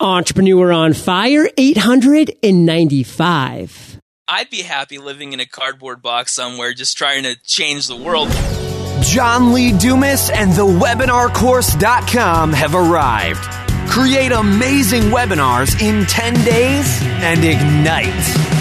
Entrepreneur 0.00 0.72
on 0.72 0.92
Fire 0.92 1.48
895. 1.56 4.00
I'd 4.28 4.50
be 4.50 4.62
happy 4.62 4.98
living 4.98 5.32
in 5.32 5.40
a 5.40 5.46
cardboard 5.46 6.02
box 6.02 6.32
somewhere 6.32 6.72
just 6.72 6.96
trying 6.96 7.24
to 7.24 7.34
change 7.42 7.88
the 7.88 7.96
world. 7.96 8.28
John 9.02 9.52
Lee 9.52 9.72
Dumas 9.72 10.30
and 10.30 10.52
the 10.52 10.66
webinarcourse.com 10.66 12.52
have 12.52 12.74
arrived. 12.74 13.42
Create 13.90 14.32
amazing 14.32 15.04
webinars 15.04 15.80
in 15.80 16.04
10 16.06 16.34
days 16.44 17.00
and 17.02 17.44
ignite. 17.44 18.57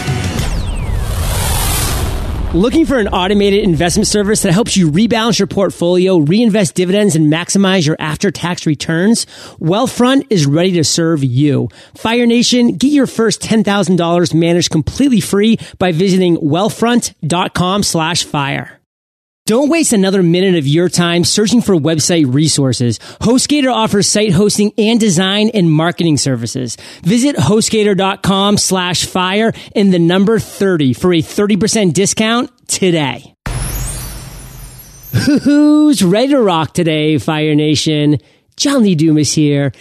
Looking 2.53 2.85
for 2.85 2.97
an 2.97 3.09
automated 3.09 3.65
investment 3.65 4.07
service 4.07 4.43
that 4.43 4.53
helps 4.53 4.77
you 4.77 4.89
rebalance 4.89 5.37
your 5.37 5.47
portfolio, 5.47 6.17
reinvest 6.17 6.75
dividends, 6.75 7.13
and 7.13 7.31
maximize 7.31 7.85
your 7.85 7.97
after 7.99 8.31
tax 8.31 8.65
returns? 8.65 9.25
Wealthfront 9.59 10.27
is 10.29 10.45
ready 10.45 10.71
to 10.71 10.85
serve 10.85 11.25
you. 11.25 11.67
Fire 11.95 12.25
Nation, 12.25 12.77
get 12.77 12.93
your 12.93 13.05
first 13.05 13.41
$10,000 13.41 14.33
managed 14.33 14.71
completely 14.71 15.19
free 15.19 15.59
by 15.77 15.91
visiting 15.91 16.37
wealthfront.com 16.37 17.83
slash 17.83 18.23
fire. 18.23 18.76
Don't 19.47 19.69
waste 19.69 19.93
another 19.93 20.21
minute 20.21 20.55
of 20.55 20.67
your 20.67 20.89
time 20.89 21.23
searching 21.23 21.61
for 21.61 21.73
website 21.73 22.33
resources. 22.33 22.99
HostGator 23.21 23.73
offers 23.73 24.05
site 24.05 24.33
hosting 24.33 24.73
and 24.77 24.99
design 24.99 25.51
and 25.53 25.71
marketing 25.71 26.17
services. 26.17 26.75
Visit 27.03 27.37
HostGator.com 27.37 28.57
slash 28.57 29.05
fire 29.05 29.53
and 29.73 29.93
the 29.93 29.99
number 29.99 30.37
30 30.37 30.91
for 30.91 31.13
a 31.13 31.19
30% 31.19 31.93
discount 31.93 32.51
today. 32.67 33.33
Who's 35.43 36.03
ready 36.03 36.33
to 36.33 36.41
rock 36.41 36.73
today, 36.73 37.17
Fire 37.17 37.55
Nation? 37.55 38.17
John 38.57 38.83
Lee 38.83 38.95
Dumas 38.95 39.31
here. 39.31 39.71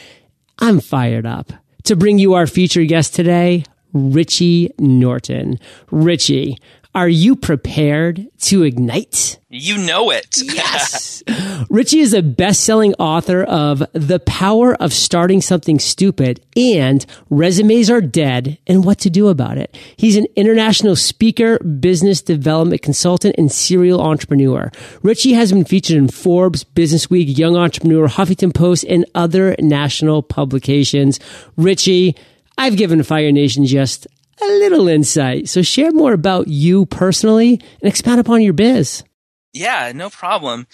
I'm 0.60 0.78
fired 0.78 1.26
up 1.26 1.52
to 1.82 1.96
bring 1.96 2.20
you 2.20 2.34
our 2.34 2.46
featured 2.46 2.86
guest 2.86 3.16
today, 3.16 3.64
Richie 3.92 4.70
Norton. 4.78 5.58
Richie, 5.90 6.56
are 6.96 7.08
you 7.10 7.36
prepared 7.36 8.26
to 8.38 8.62
ignite? 8.62 9.38
You 9.50 9.76
know 9.76 10.08
it. 10.08 10.38
Yes. 10.42 11.22
Richie 11.68 11.98
is 11.98 12.14
a 12.14 12.22
best 12.22 12.64
selling 12.64 12.94
author 12.94 13.42
of 13.42 13.84
The 13.92 14.18
Power 14.20 14.74
of 14.76 14.94
Starting 14.94 15.42
Something 15.42 15.78
Stupid 15.78 16.40
and 16.56 17.04
Resumes 17.28 17.90
Are 17.90 18.00
Dead 18.00 18.56
and 18.66 18.82
What 18.82 18.98
to 19.00 19.10
Do 19.10 19.28
About 19.28 19.58
It. 19.58 19.76
He's 19.98 20.16
an 20.16 20.26
international 20.36 20.96
speaker, 20.96 21.58
business 21.58 22.22
development 22.22 22.80
consultant, 22.80 23.34
and 23.36 23.52
serial 23.52 24.00
entrepreneur. 24.00 24.72
Richie 25.02 25.34
has 25.34 25.52
been 25.52 25.66
featured 25.66 25.98
in 25.98 26.08
Forbes, 26.08 26.64
Business 26.64 27.10
Week, 27.10 27.36
Young 27.36 27.56
Entrepreneur, 27.56 28.08
Huffington 28.08 28.54
Post, 28.54 28.86
and 28.88 29.04
other 29.14 29.54
national 29.58 30.22
publications. 30.22 31.20
Richie, 31.58 32.16
I've 32.56 32.78
given 32.78 33.02
Fire 33.02 33.32
Nation 33.32 33.66
just 33.66 34.06
a 34.40 34.46
little 34.46 34.88
insight. 34.88 35.48
So 35.48 35.62
share 35.62 35.92
more 35.92 36.12
about 36.12 36.48
you 36.48 36.86
personally 36.86 37.60
and 37.80 37.88
expand 37.88 38.20
upon 38.20 38.42
your 38.42 38.52
biz. 38.52 39.02
Yeah, 39.52 39.92
no 39.94 40.10
problem. 40.10 40.66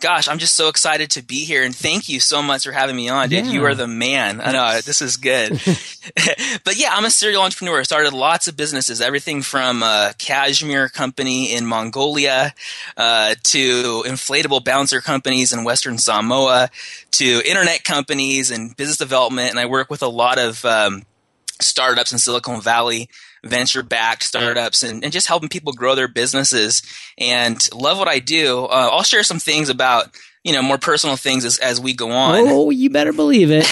Gosh, 0.00 0.28
I'm 0.28 0.38
just 0.38 0.54
so 0.54 0.68
excited 0.68 1.10
to 1.10 1.22
be 1.22 1.44
here 1.44 1.64
and 1.64 1.74
thank 1.74 2.08
you 2.08 2.20
so 2.20 2.40
much 2.40 2.62
for 2.62 2.70
having 2.70 2.94
me 2.94 3.08
on, 3.08 3.28
dude. 3.28 3.46
Yeah. 3.46 3.50
You 3.50 3.64
are 3.64 3.74
the 3.74 3.88
man. 3.88 4.40
I 4.40 4.52
know 4.52 4.80
this 4.84 5.02
is 5.02 5.16
good. 5.16 5.50
but 6.64 6.76
yeah, 6.76 6.90
I'm 6.92 7.04
a 7.04 7.10
serial 7.10 7.42
entrepreneur. 7.42 7.80
I 7.80 7.82
started 7.82 8.12
lots 8.12 8.46
of 8.46 8.56
businesses, 8.56 9.00
everything 9.00 9.42
from 9.42 9.82
a 9.82 10.14
cashmere 10.16 10.88
company 10.88 11.52
in 11.52 11.66
Mongolia 11.66 12.54
uh, 12.96 13.34
to 13.42 14.04
inflatable 14.06 14.64
bouncer 14.64 15.00
companies 15.00 15.52
in 15.52 15.64
Western 15.64 15.98
Samoa 15.98 16.70
to 17.12 17.42
internet 17.44 17.82
companies 17.82 18.52
and 18.52 18.76
business 18.76 18.98
development. 18.98 19.50
And 19.50 19.58
I 19.58 19.66
work 19.66 19.90
with 19.90 20.02
a 20.02 20.08
lot 20.08 20.38
of 20.38 20.64
um, 20.64 21.02
startups 21.60 22.12
in 22.12 22.18
Silicon 22.18 22.60
Valley, 22.60 23.08
venture 23.44 23.82
backed 23.82 24.22
startups, 24.22 24.82
and, 24.82 25.02
and, 25.04 25.12
just 25.12 25.26
helping 25.26 25.48
people 25.48 25.72
grow 25.72 25.94
their 25.94 26.08
businesses. 26.08 26.82
And 27.16 27.58
love 27.74 27.98
what 27.98 28.08
I 28.08 28.18
do. 28.18 28.64
Uh, 28.64 28.90
I'll 28.92 29.02
share 29.02 29.22
some 29.22 29.38
things 29.38 29.68
about 29.68 30.14
you 30.44 30.52
know 30.52 30.62
more 30.62 30.78
personal 30.78 31.16
things 31.16 31.44
as, 31.44 31.58
as 31.58 31.80
we 31.80 31.94
go 31.94 32.10
on. 32.10 32.36
Oh, 32.36 32.70
you 32.70 32.90
better 32.90 33.12
believe 33.12 33.50
it. 33.50 33.66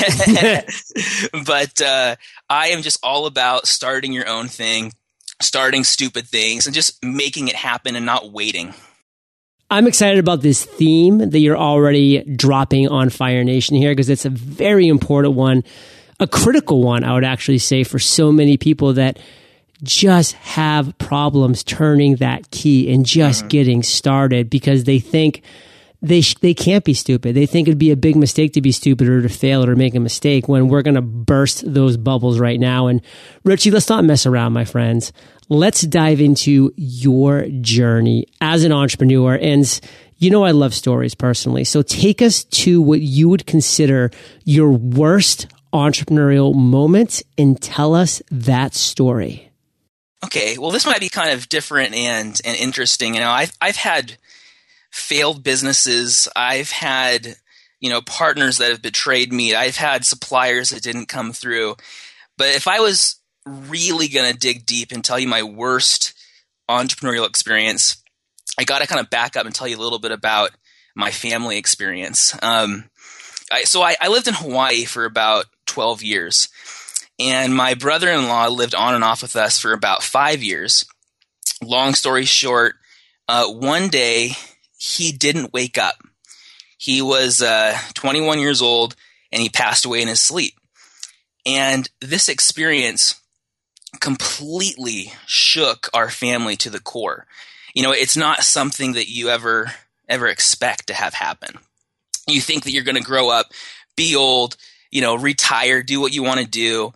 but 1.46 1.80
uh, 1.80 2.16
I 2.48 2.68
am 2.68 2.82
just 2.82 2.98
all 3.02 3.26
about 3.26 3.66
starting 3.66 4.12
your 4.12 4.28
own 4.28 4.48
thing, 4.48 4.92
starting 5.40 5.84
stupid 5.84 6.26
things, 6.26 6.66
and 6.66 6.74
just 6.74 7.02
making 7.04 7.48
it 7.48 7.56
happen 7.56 7.96
and 7.96 8.06
not 8.06 8.32
waiting. 8.32 8.74
I'm 9.68 9.88
excited 9.88 10.20
about 10.20 10.42
this 10.42 10.64
theme 10.64 11.18
that 11.18 11.38
you're 11.40 11.56
already 11.56 12.22
dropping 12.36 12.88
on 12.88 13.10
Fire 13.10 13.42
Nation 13.42 13.74
here 13.76 13.90
because 13.90 14.08
it's 14.08 14.24
a 14.24 14.30
very 14.30 14.86
important 14.86 15.34
one 15.34 15.64
a 16.18 16.26
critical 16.26 16.82
one, 16.82 17.04
I 17.04 17.14
would 17.14 17.24
actually 17.24 17.58
say, 17.58 17.84
for 17.84 17.98
so 17.98 18.32
many 18.32 18.56
people 18.56 18.94
that 18.94 19.18
just 19.82 20.32
have 20.32 20.96
problems 20.98 21.62
turning 21.62 22.16
that 22.16 22.50
key 22.50 22.92
and 22.92 23.04
just 23.04 23.40
mm-hmm. 23.40 23.48
getting 23.48 23.82
started 23.82 24.48
because 24.48 24.84
they 24.84 24.98
think 24.98 25.42
they 26.00 26.20
sh- 26.20 26.36
they 26.40 26.54
can't 26.54 26.84
be 26.84 26.94
stupid. 26.94 27.34
They 27.34 27.46
think 27.46 27.68
it'd 27.68 27.78
be 27.78 27.90
a 27.90 27.96
big 27.96 28.16
mistake 28.16 28.52
to 28.54 28.62
be 28.62 28.72
stupid 28.72 29.08
or 29.08 29.22
to 29.22 29.28
fail 29.28 29.62
or 29.62 29.66
to 29.66 29.76
make 29.76 29.94
a 29.94 30.00
mistake 30.00 30.48
when 30.48 30.68
we're 30.68 30.82
going 30.82 30.94
to 30.94 31.02
burst 31.02 31.70
those 31.72 31.96
bubbles 31.96 32.38
right 32.38 32.60
now. 32.60 32.86
And 32.86 33.02
Richie, 33.44 33.70
let's 33.70 33.88
not 33.88 34.04
mess 34.04 34.24
around, 34.24 34.52
my 34.52 34.64
friends. 34.64 35.12
Let's 35.48 35.82
dive 35.82 36.20
into 36.20 36.72
your 36.76 37.46
journey 37.60 38.26
as 38.40 38.64
an 38.64 38.72
entrepreneur. 38.72 39.38
And 39.40 39.80
you 40.18 40.30
know, 40.30 40.44
I 40.44 40.52
love 40.52 40.72
stories 40.72 41.14
personally. 41.14 41.64
So 41.64 41.82
take 41.82 42.22
us 42.22 42.44
to 42.44 42.80
what 42.80 43.00
you 43.00 43.28
would 43.28 43.46
consider 43.46 44.10
your 44.44 44.70
worst 44.70 45.46
entrepreneurial 45.76 46.54
moment 46.54 47.22
and 47.38 47.60
tell 47.60 47.94
us 47.94 48.22
that 48.30 48.74
story. 48.74 49.50
Okay, 50.24 50.58
well, 50.58 50.70
this 50.70 50.86
might 50.86 51.00
be 51.00 51.08
kind 51.08 51.30
of 51.30 51.48
different 51.48 51.94
and 51.94 52.40
and 52.44 52.56
interesting. 52.56 53.14
You 53.14 53.20
know, 53.20 53.30
I've 53.30 53.52
I've 53.60 53.76
had 53.76 54.16
failed 54.90 55.44
businesses. 55.44 56.26
I've 56.34 56.70
had 56.70 57.36
you 57.80 57.90
know 57.90 58.00
partners 58.00 58.58
that 58.58 58.70
have 58.70 58.82
betrayed 58.82 59.32
me. 59.32 59.54
I've 59.54 59.76
had 59.76 60.04
suppliers 60.04 60.70
that 60.70 60.82
didn't 60.82 61.06
come 61.06 61.32
through. 61.32 61.76
But 62.38 62.48
if 62.48 62.66
I 62.66 62.80
was 62.80 63.16
really 63.46 64.08
going 64.08 64.32
to 64.32 64.38
dig 64.38 64.66
deep 64.66 64.92
and 64.92 65.04
tell 65.04 65.18
you 65.18 65.28
my 65.28 65.42
worst 65.42 66.14
entrepreneurial 66.68 67.28
experience, 67.28 68.02
I 68.58 68.64
got 68.64 68.80
to 68.80 68.88
kind 68.88 69.00
of 69.00 69.10
back 69.10 69.36
up 69.36 69.46
and 69.46 69.54
tell 69.54 69.68
you 69.68 69.76
a 69.76 69.82
little 69.82 69.98
bit 69.98 70.12
about 70.12 70.50
my 70.94 71.10
family 71.10 71.58
experience. 71.58 72.34
Um, 72.42 72.90
I, 73.52 73.64
so 73.64 73.82
I, 73.82 73.96
I 74.00 74.08
lived 74.08 74.28
in 74.28 74.34
Hawaii 74.34 74.84
for 74.84 75.04
about 75.04 75.46
12 75.66 76.02
years. 76.02 76.48
And 77.18 77.54
my 77.54 77.74
brother 77.74 78.10
in 78.10 78.28
law 78.28 78.48
lived 78.48 78.74
on 78.74 78.94
and 78.94 79.04
off 79.04 79.22
with 79.22 79.36
us 79.36 79.58
for 79.58 79.72
about 79.72 80.02
five 80.02 80.42
years. 80.42 80.84
Long 81.62 81.94
story 81.94 82.24
short, 82.24 82.76
uh, 83.28 83.46
one 83.46 83.88
day 83.88 84.32
he 84.78 85.12
didn't 85.12 85.52
wake 85.52 85.78
up. 85.78 85.96
He 86.78 87.00
was 87.00 87.40
uh, 87.40 87.76
21 87.94 88.38
years 88.38 88.60
old 88.60 88.94
and 89.32 89.40
he 89.40 89.48
passed 89.48 89.84
away 89.84 90.02
in 90.02 90.08
his 90.08 90.20
sleep. 90.20 90.54
And 91.46 91.88
this 92.00 92.28
experience 92.28 93.20
completely 94.00 95.12
shook 95.26 95.88
our 95.94 96.10
family 96.10 96.56
to 96.56 96.70
the 96.70 96.80
core. 96.80 97.26
You 97.74 97.82
know, 97.82 97.92
it's 97.92 98.16
not 98.16 98.42
something 98.42 98.92
that 98.92 99.08
you 99.08 99.28
ever 99.28 99.72
ever 100.08 100.26
expect 100.28 100.86
to 100.86 100.94
have 100.94 101.14
happen. 101.14 101.58
You 102.28 102.40
think 102.40 102.64
that 102.64 102.70
you're 102.70 102.84
going 102.84 102.96
to 102.96 103.02
grow 103.02 103.28
up, 103.28 103.52
be 103.96 104.14
old, 104.14 104.56
you 104.90 105.00
know, 105.00 105.16
retire, 105.16 105.82
do 105.82 106.00
what 106.00 106.12
you 106.14 106.22
want 106.22 106.40
to 106.40 106.46
do. 106.46 106.92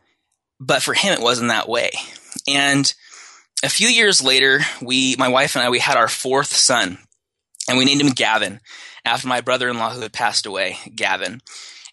But 0.58 0.82
for 0.82 0.94
him, 0.94 1.12
it 1.12 1.22
wasn't 1.22 1.48
that 1.48 1.68
way. 1.68 1.90
And 2.46 2.92
a 3.62 3.68
few 3.68 3.88
years 3.88 4.22
later, 4.22 4.60
we, 4.82 5.16
my 5.16 5.28
wife 5.28 5.56
and 5.56 5.64
I, 5.64 5.70
we 5.70 5.78
had 5.78 5.96
our 5.96 6.08
fourth 6.08 6.54
son, 6.54 6.98
and 7.68 7.78
we 7.78 7.84
named 7.84 8.00
him 8.00 8.10
Gavin 8.10 8.60
after 9.04 9.28
my 9.28 9.40
brother-in-law 9.40 9.90
who 9.90 10.00
had 10.00 10.12
passed 10.12 10.46
away, 10.46 10.78
Gavin. 10.94 11.40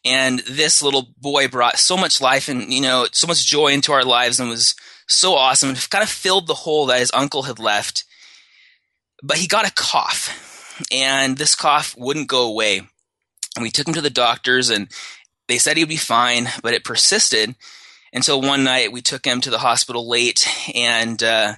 And 0.06 0.40
this 0.40 0.82
little 0.82 1.08
boy 1.18 1.48
brought 1.48 1.80
so 1.80 1.98
much 1.98 2.22
life 2.22 2.48
and 2.48 2.72
you 2.72 2.82
know 2.82 3.08
so 3.12 3.28
much 3.28 3.46
joy 3.46 3.70
into 3.70 3.92
our 3.92 4.06
lives, 4.06 4.40
and 4.40 4.50
was 4.50 4.76
so 5.08 5.34
awesome. 5.34 5.72
It 5.72 5.88
kind 5.90 6.04
of 6.04 6.10
filled 6.10 6.48
the 6.48 6.54
hole 6.54 6.86
that 6.88 7.00
his 7.00 7.12
uncle 7.14 7.44
had 7.44 7.60
left. 7.60 8.06
But 9.24 9.38
he 9.38 9.48
got 9.48 9.68
a 9.68 9.74
cough, 9.74 10.86
and 10.92 11.38
this 11.38 11.56
cough 11.56 11.96
wouldn't 11.98 12.28
go 12.28 12.48
away. 12.48 12.82
And 13.56 13.64
we 13.64 13.72
took 13.72 13.88
him 13.88 13.96
to 13.96 14.02
the 14.02 14.10
doctors, 14.10 14.70
and 14.70 14.88
they 15.48 15.58
said 15.58 15.78
he'd 15.78 15.86
be 15.86 15.98
fine, 15.98 16.50
but 16.62 16.74
it 16.74 16.84
persisted 16.84 17.56
until 18.14 18.42
one 18.42 18.64
night 18.64 18.92
we 18.92 19.02
took 19.02 19.26
him 19.26 19.42
to 19.42 19.50
the 19.50 19.60
hospital 19.60 20.08
late 20.08 20.48
and 20.76 21.22
uh, 21.24 21.54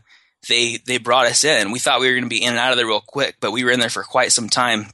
they 0.47 0.77
they 0.85 0.97
brought 0.97 1.25
us 1.25 1.43
in. 1.43 1.71
We 1.71 1.79
thought 1.79 1.99
we 1.99 2.07
were 2.07 2.13
going 2.13 2.23
to 2.23 2.29
be 2.29 2.43
in 2.43 2.51
and 2.51 2.59
out 2.59 2.71
of 2.71 2.77
there 2.77 2.87
real 2.87 3.01
quick, 3.01 3.37
but 3.39 3.51
we 3.51 3.63
were 3.63 3.71
in 3.71 3.79
there 3.79 3.89
for 3.89 4.03
quite 4.03 4.31
some 4.31 4.49
time. 4.49 4.87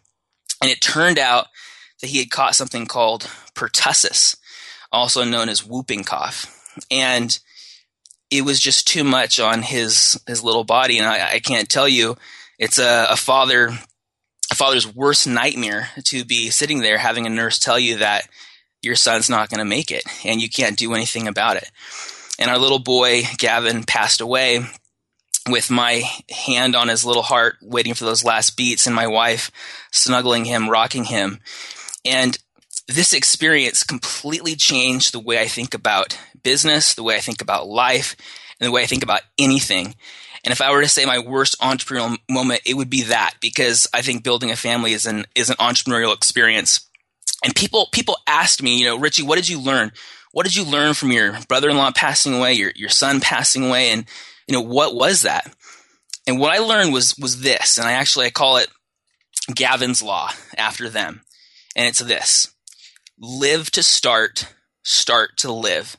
And 0.62 0.72
it 0.72 0.82
turned 0.82 1.20
out 1.20 1.48
that 2.02 2.08
he 2.08 2.20
had 2.20 2.32
caught 2.32 2.56
something 2.56 2.86
called 2.86 3.30
pertussis, 3.54 4.38
also 4.92 5.24
known 5.24 5.50
as 5.50 5.66
whooping 5.66 6.04
cough. 6.04 6.52
And 6.90 7.38
it 8.32 8.44
was 8.44 8.60
just 8.60 8.88
too 8.88 9.04
much 9.04 9.40
on 9.40 9.62
his 9.62 10.20
his 10.28 10.44
little 10.44 10.64
body, 10.64 10.98
and 10.98 11.08
I, 11.08 11.34
I 11.34 11.40
can't 11.40 11.70
tell 11.70 11.88
you. 11.88 12.18
It's 12.58 12.80
a, 12.80 13.08
a 13.10 13.18
father 13.18 13.78
a 14.52 14.56
father's 14.56 14.88
worst 14.88 15.28
nightmare 15.28 15.90
to 16.06 16.24
be 16.24 16.50
sitting 16.50 16.80
there 16.80 16.98
having 16.98 17.26
a 17.26 17.30
nurse 17.30 17.60
tell 17.60 17.80
you 17.80 17.98
that 17.98 18.28
your 18.86 18.96
son's 18.96 19.30
not 19.30 19.50
going 19.50 19.60
to 19.60 19.66
make 19.66 19.92
it 19.92 20.04
and 20.24 20.42
you 20.42 20.50
can't 20.50 20.78
do 20.78 20.94
anything 20.94 21.28
about 21.28 21.58
it. 21.58 21.70
And 22.38 22.50
our 22.50 22.58
little 22.58 22.80
boy, 22.80 23.24
Gavin, 23.38 23.84
passed 23.84 24.22
away 24.22 24.66
with 25.50 25.70
my 25.70 26.04
hand 26.30 26.76
on 26.76 26.88
his 26.88 27.06
little 27.06 27.24
heart, 27.24 27.56
waiting 27.62 27.94
for 27.94 28.06
those 28.06 28.24
last 28.24 28.58
beats, 28.58 28.88
and 28.88 28.96
my 28.96 29.08
wife 29.08 29.52
snuggling 29.92 30.46
him, 30.46 30.70
rocking 30.70 31.06
him. 31.06 31.40
And 32.04 32.38
this 32.88 33.14
experience 33.14 33.84
completely 33.84 34.56
changed 34.56 35.14
the 35.14 35.20
way 35.20 35.40
I 35.40 35.48
think 35.48 35.74
about 35.74 36.18
business, 36.44 36.94
the 36.94 37.04
way 37.04 37.16
I 37.16 37.20
think 37.20 37.42
about 37.42 37.68
life, 37.68 38.16
and 38.60 38.68
the 38.68 38.72
way 38.72 38.84
I 38.84 38.88
think 38.88 39.04
about 39.04 39.22
anything. 39.38 39.96
And 40.44 40.52
if 40.52 40.62
I 40.62 40.72
were 40.72 40.82
to 40.82 40.88
say 40.88 41.06
my 41.06 41.20
worst 41.20 41.60
entrepreneurial 41.60 42.18
moment, 42.30 42.62
it 42.66 42.76
would 42.76 42.90
be 42.90 43.04
that 43.04 43.34
because 43.42 43.88
I 43.94 44.02
think 44.02 44.24
building 44.24 44.52
a 44.52 44.56
family 44.56 44.94
is 44.94 45.08
an 45.08 45.26
is 45.36 45.50
an 45.50 45.58
entrepreneurial 45.58 46.14
experience. 46.14 46.88
And 47.46 47.56
people 47.56 47.88
people 47.92 48.18
asked 48.26 48.64
me, 48.64 48.80
you 48.80 48.86
know, 48.86 48.98
Richie, 48.98 49.22
what 49.22 49.36
did 49.36 49.48
you 49.48 49.62
learn? 49.62 49.92
What 50.32 50.46
did 50.46 50.56
you 50.56 50.66
learn 50.66 50.96
from 50.96 51.12
your 51.12 51.38
brother-in-law 51.48 51.92
passing 51.92 52.34
away, 52.34 52.54
your 52.54 52.72
your 52.76 52.90
son 52.90 53.22
passing 53.22 53.68
away, 53.68 53.92
and 53.92 54.06
you 54.48 54.54
know 54.54 54.62
what 54.62 54.96
was 54.96 55.22
that? 55.22 55.56
And 56.26 56.40
what 56.40 56.52
I 56.52 56.58
learned 56.58 56.92
was 56.92 57.16
was 57.20 57.42
this, 57.42 57.78
and 57.78 57.88
I 57.88 57.92
actually 57.92 58.26
I 58.26 58.32
call 58.32 58.58
it 58.58 58.68
Gavin's 59.54 60.02
law 60.02 60.32
after 60.58 60.90
them, 60.90 61.22
and 61.76 61.88
it's 61.88 62.00
this: 62.00 62.52
live 63.20 63.70
to 63.72 63.84
start, 63.84 64.52
start 64.82 65.38
to 65.38 65.54
live. 65.54 65.98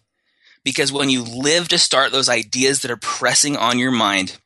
Because 0.64 0.90
when 0.90 1.10
you 1.10 1.22
live 1.22 1.68
to 1.68 1.78
start 1.78 2.10
those 2.10 2.28
ideas 2.28 2.82
that 2.82 2.90
are 2.90 2.96
pressing 2.96 3.56
on 3.56 3.78
your 3.78 3.92
mind, 3.92 4.36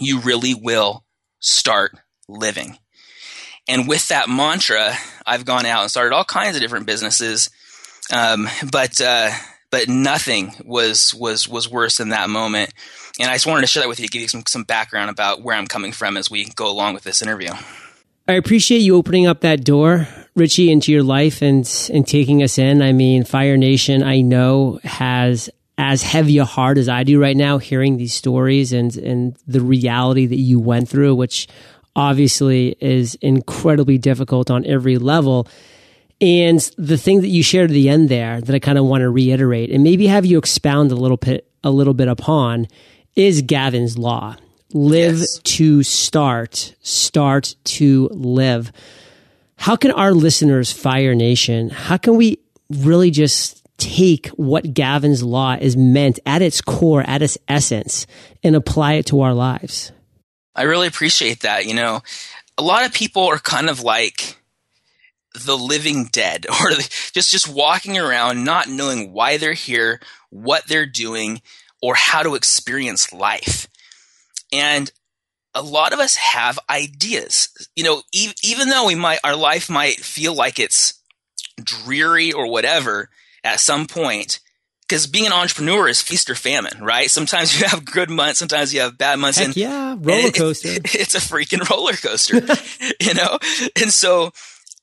you 0.00 0.18
really 0.18 0.54
will 0.54 1.04
start 1.38 1.96
living. 2.28 2.78
And 3.68 3.86
with 3.86 4.08
that 4.08 4.28
mantra, 4.28 4.96
I've 5.26 5.44
gone 5.44 5.66
out 5.66 5.82
and 5.82 5.90
started 5.90 6.14
all 6.14 6.24
kinds 6.24 6.56
of 6.56 6.62
different 6.62 6.86
businesses. 6.86 7.50
Um, 8.12 8.48
but 8.70 9.00
uh, 9.00 9.30
but 9.70 9.88
nothing 9.88 10.54
was 10.64 11.14
was 11.14 11.48
was 11.48 11.68
worse 11.68 11.96
than 11.96 12.10
that 12.10 12.30
moment. 12.30 12.72
And 13.18 13.30
I 13.30 13.34
just 13.34 13.46
wanted 13.46 13.62
to 13.62 13.66
share 13.66 13.82
that 13.82 13.88
with 13.88 14.00
you, 14.00 14.08
give 14.08 14.22
you 14.22 14.28
some, 14.28 14.44
some 14.46 14.64
background 14.64 15.10
about 15.10 15.42
where 15.42 15.56
I'm 15.56 15.66
coming 15.66 15.92
from 15.92 16.16
as 16.16 16.30
we 16.30 16.46
go 16.56 16.70
along 16.70 16.94
with 16.94 17.04
this 17.04 17.20
interview. 17.20 17.50
I 18.26 18.34
appreciate 18.34 18.78
you 18.78 18.96
opening 18.96 19.26
up 19.26 19.40
that 19.40 19.64
door, 19.64 20.06
Richie, 20.34 20.70
into 20.70 20.92
your 20.92 21.02
life 21.02 21.42
and 21.42 21.68
and 21.92 22.06
taking 22.06 22.42
us 22.42 22.58
in. 22.58 22.80
I 22.80 22.92
mean, 22.92 23.24
Fire 23.24 23.56
Nation, 23.56 24.02
I 24.02 24.20
know 24.20 24.78
has 24.84 25.50
as 25.78 26.02
heavy 26.02 26.38
a 26.38 26.44
heart 26.44 26.78
as 26.78 26.88
I 26.88 27.02
do 27.02 27.20
right 27.20 27.36
now, 27.36 27.58
hearing 27.58 27.96
these 27.96 28.14
stories 28.14 28.72
and 28.72 28.96
and 28.96 29.36
the 29.46 29.60
reality 29.60 30.26
that 30.26 30.38
you 30.38 30.60
went 30.60 30.88
through, 30.88 31.14
which 31.14 31.48
obviously 31.94 32.76
is 32.80 33.14
incredibly 33.16 33.98
difficult 33.98 34.50
on 34.50 34.64
every 34.66 34.98
level. 34.98 35.48
And 36.20 36.60
the 36.78 36.96
thing 36.96 37.20
that 37.22 37.28
you 37.28 37.42
shared 37.42 37.70
at 37.70 37.74
the 37.74 37.88
end 37.88 38.08
there 38.08 38.40
that 38.40 38.54
I 38.54 38.58
kind 38.58 38.78
of 38.78 38.84
want 38.84 39.02
to 39.02 39.10
reiterate 39.10 39.70
and 39.70 39.82
maybe 39.82 40.06
have 40.06 40.24
you 40.24 40.38
expound 40.38 40.92
a 40.92 40.94
little 40.94 41.16
bit 41.16 41.48
a 41.64 41.70
little 41.70 41.94
bit 41.94 42.08
upon 42.08 42.66
is 43.14 43.42
Gavin's 43.42 43.98
law 43.98 44.36
live 44.74 45.18
yes. 45.18 45.38
to 45.42 45.82
start, 45.82 46.74
start 46.82 47.54
to 47.64 48.08
live. 48.12 48.72
How 49.56 49.76
can 49.76 49.90
our 49.92 50.12
listeners, 50.12 50.72
Fire 50.72 51.14
Nation, 51.14 51.70
how 51.70 51.96
can 51.96 52.16
we 52.16 52.38
really 52.70 53.10
just 53.10 53.62
take 53.76 54.28
what 54.28 54.74
Gavin's 54.74 55.22
law 55.22 55.56
is 55.60 55.76
meant 55.76 56.18
at 56.24 56.42
its 56.42 56.60
core, 56.60 57.02
at 57.02 57.22
its 57.22 57.38
essence, 57.48 58.06
and 58.42 58.56
apply 58.56 58.94
it 58.94 59.06
to 59.06 59.20
our 59.20 59.34
lives? 59.34 59.92
I 60.54 60.62
really 60.62 60.86
appreciate 60.86 61.40
that. 61.40 61.66
You 61.66 61.74
know, 61.74 62.02
a 62.58 62.62
lot 62.62 62.84
of 62.84 62.92
people 62.92 63.24
are 63.24 63.38
kind 63.38 63.68
of 63.68 63.82
like 63.82 64.36
the 65.34 65.56
living 65.56 66.04
dead 66.12 66.46
or 66.60 66.70
just 67.12 67.30
just 67.30 67.48
walking 67.48 67.98
around 67.98 68.44
not 68.44 68.68
knowing 68.68 69.12
why 69.12 69.36
they're 69.36 69.52
here, 69.54 70.00
what 70.30 70.66
they're 70.66 70.86
doing, 70.86 71.42
or 71.80 71.94
how 71.94 72.22
to 72.22 72.34
experience 72.34 73.12
life. 73.12 73.68
And 74.52 74.90
a 75.54 75.62
lot 75.62 75.92
of 75.92 75.98
us 75.98 76.16
have 76.16 76.58
ideas. 76.70 77.48
You 77.76 77.84
know, 77.84 78.02
e- 78.12 78.32
even 78.42 78.68
though 78.68 78.86
we 78.86 78.94
might, 78.94 79.18
our 79.24 79.36
life 79.36 79.68
might 79.68 79.96
feel 79.96 80.34
like 80.34 80.58
it's 80.58 80.94
dreary 81.62 82.32
or 82.32 82.50
whatever 82.50 83.10
at 83.44 83.60
some 83.60 83.86
point, 83.86 84.40
because 84.92 85.06
being 85.06 85.24
an 85.24 85.32
entrepreneur 85.32 85.88
is 85.88 86.02
feast 86.02 86.28
or 86.28 86.34
famine, 86.34 86.84
right? 86.84 87.10
Sometimes 87.10 87.58
you 87.58 87.66
have 87.66 87.82
good 87.82 88.10
months, 88.10 88.38
sometimes 88.38 88.74
you 88.74 88.82
have 88.82 88.98
bad 88.98 89.18
months. 89.18 89.38
Heck 89.38 89.46
and 89.46 89.56
yeah, 89.56 89.96
roller 89.98 90.30
coaster. 90.30 90.68
It, 90.68 90.94
it's 90.94 91.14
a 91.14 91.18
freaking 91.18 91.66
roller 91.70 91.94
coaster, 91.94 92.34
you 93.00 93.14
know? 93.14 93.38
And 93.80 93.90
so 93.90 94.32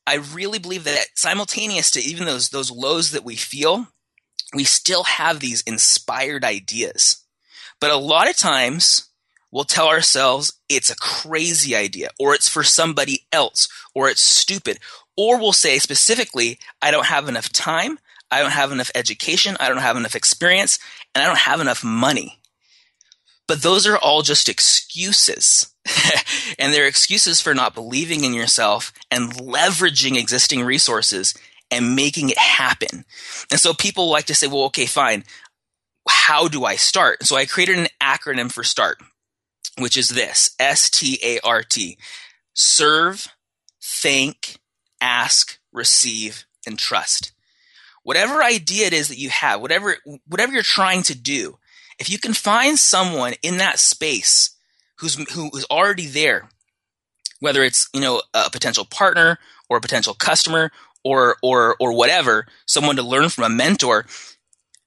I 0.07 0.15
really 0.15 0.57
believe 0.57 0.85
that 0.85 1.05
simultaneous 1.13 1.91
to 1.91 2.01
even 2.01 2.25
those, 2.25 2.49
those 2.49 2.71
lows 2.71 3.11
that 3.11 3.23
we 3.23 3.35
feel, 3.35 3.87
we 4.51 4.63
still 4.63 5.03
have 5.03 5.41
these 5.41 5.61
inspired 5.61 6.43
ideas. 6.43 7.23
But 7.79 7.91
a 7.91 7.97
lot 7.97 8.27
of 8.27 8.35
times 8.35 9.09
we'll 9.51 9.63
tell 9.63 9.89
ourselves 9.89 10.53
it's 10.69 10.89
a 10.89 10.95
crazy 10.95 11.75
idea 11.75 12.09
or 12.17 12.33
it's 12.33 12.49
for 12.49 12.63
somebody 12.63 13.27
else 13.31 13.69
or 13.93 14.09
it's 14.09 14.23
stupid. 14.23 14.79
Or 15.15 15.37
we'll 15.37 15.53
say 15.53 15.77
specifically, 15.77 16.57
I 16.81 16.89
don't 16.89 17.05
have 17.05 17.29
enough 17.29 17.51
time, 17.51 17.99
I 18.31 18.41
don't 18.41 18.51
have 18.51 18.71
enough 18.71 18.91
education, 18.95 19.57
I 19.59 19.69
don't 19.69 19.77
have 19.77 19.97
enough 19.97 20.15
experience, 20.15 20.79
and 21.13 21.23
I 21.23 21.27
don't 21.27 21.39
have 21.39 21.59
enough 21.59 21.83
money. 21.83 22.39
But 23.47 23.63
those 23.63 23.87
are 23.87 23.97
all 23.97 24.21
just 24.21 24.47
excuses. 24.47 25.73
and 26.59 26.71
they're 26.71 26.85
excuses 26.85 27.41
for 27.41 27.55
not 27.55 27.73
believing 27.73 28.23
in 28.23 28.33
yourself 28.33 28.93
and 29.09 29.33
leveraging 29.33 30.17
existing 30.17 30.63
resources 30.63 31.33
and 31.71 31.95
making 31.95 32.29
it 32.29 32.37
happen. 32.37 33.05
And 33.49 33.59
so 33.59 33.73
people 33.73 34.09
like 34.09 34.25
to 34.25 34.35
say, 34.35 34.47
well, 34.47 34.65
okay, 34.65 34.85
fine. 34.85 35.23
How 36.07 36.47
do 36.47 36.63
I 36.63 36.75
start? 36.75 37.23
So 37.23 37.35
I 37.35 37.45
created 37.45 37.79
an 37.79 37.87
acronym 38.01 38.51
for 38.51 38.63
START 38.63 38.99
which 39.79 39.97
is 39.97 40.09
this 40.09 40.55
S 40.59 40.89
T 40.89 41.19
A 41.23 41.39
R 41.43 41.63
T 41.63 41.97
serve, 42.53 43.27
thank, 43.81 44.57
ask, 45.01 45.59
receive, 45.71 46.45
and 46.67 46.77
trust. 46.77 47.31
Whatever 48.03 48.43
idea 48.43 48.87
it 48.87 48.93
is 48.93 49.09
that 49.09 49.17
you 49.17 49.29
have, 49.29 49.61
whatever, 49.61 49.97
whatever 50.27 50.53
you're 50.53 50.63
trying 50.63 51.03
to 51.03 51.15
do, 51.15 51.57
if 51.99 52.09
you 52.09 52.17
can 52.17 52.33
find 52.33 52.79
someone 52.79 53.33
in 53.43 53.57
that 53.57 53.79
space 53.79 54.51
who's, 54.99 55.15
who 55.33 55.49
is 55.55 55.65
already 55.69 56.05
there, 56.05 56.49
whether 57.39 57.63
it's, 57.63 57.89
you 57.93 58.01
know, 58.01 58.21
a 58.33 58.49
potential 58.49 58.85
partner 58.85 59.37
or 59.69 59.77
a 59.77 59.81
potential 59.81 60.13
customer 60.13 60.71
or, 61.03 61.37
or, 61.43 61.75
or 61.79 61.93
whatever, 61.93 62.45
someone 62.65 62.95
to 62.95 63.03
learn 63.03 63.29
from 63.29 63.45
a 63.45 63.49
mentor, 63.49 64.05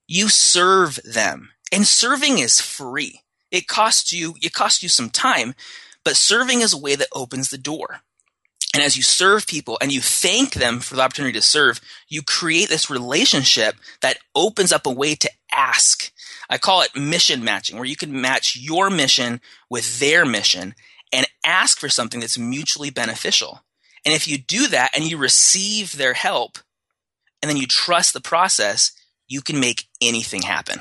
you 0.06 0.28
serve 0.28 0.98
them. 1.04 1.50
And 1.70 1.86
serving 1.86 2.38
is 2.38 2.60
free. 2.60 3.20
It 3.50 3.66
costs 3.66 4.12
you, 4.12 4.34
it 4.42 4.52
costs 4.52 4.82
you 4.82 4.88
some 4.88 5.10
time, 5.10 5.54
but 6.04 6.16
serving 6.16 6.60
is 6.60 6.72
a 6.72 6.78
way 6.78 6.96
that 6.96 7.08
opens 7.14 7.50
the 7.50 7.58
door. 7.58 8.00
And 8.74 8.82
as 8.82 8.96
you 8.96 9.02
serve 9.02 9.46
people 9.46 9.76
and 9.82 9.92
you 9.92 10.00
thank 10.00 10.54
them 10.54 10.80
for 10.80 10.96
the 10.96 11.02
opportunity 11.02 11.34
to 11.34 11.42
serve, 11.42 11.80
you 12.08 12.22
create 12.22 12.68
this 12.68 12.88
relationship 12.88 13.74
that 14.00 14.18
opens 14.34 14.72
up 14.72 14.86
a 14.86 14.92
way 14.92 15.14
to 15.16 15.30
ask. 15.52 16.10
I 16.48 16.58
call 16.58 16.82
it 16.82 16.96
mission 16.96 17.44
matching, 17.44 17.76
where 17.76 17.84
you 17.84 17.96
can 17.96 18.18
match 18.18 18.56
your 18.56 18.88
mission 18.88 19.40
with 19.68 20.00
their 20.00 20.24
mission 20.24 20.74
and 21.12 21.26
ask 21.44 21.78
for 21.78 21.88
something 21.88 22.20
that's 22.20 22.38
mutually 22.38 22.90
beneficial. 22.90 23.60
And 24.04 24.14
if 24.14 24.26
you 24.26 24.38
do 24.38 24.66
that 24.68 24.90
and 24.94 25.04
you 25.04 25.18
receive 25.18 25.96
their 25.96 26.14
help 26.14 26.58
and 27.42 27.50
then 27.50 27.58
you 27.58 27.66
trust 27.66 28.14
the 28.14 28.20
process, 28.20 28.92
you 29.28 29.42
can 29.42 29.60
make 29.60 29.86
anything 30.00 30.42
happen. 30.42 30.80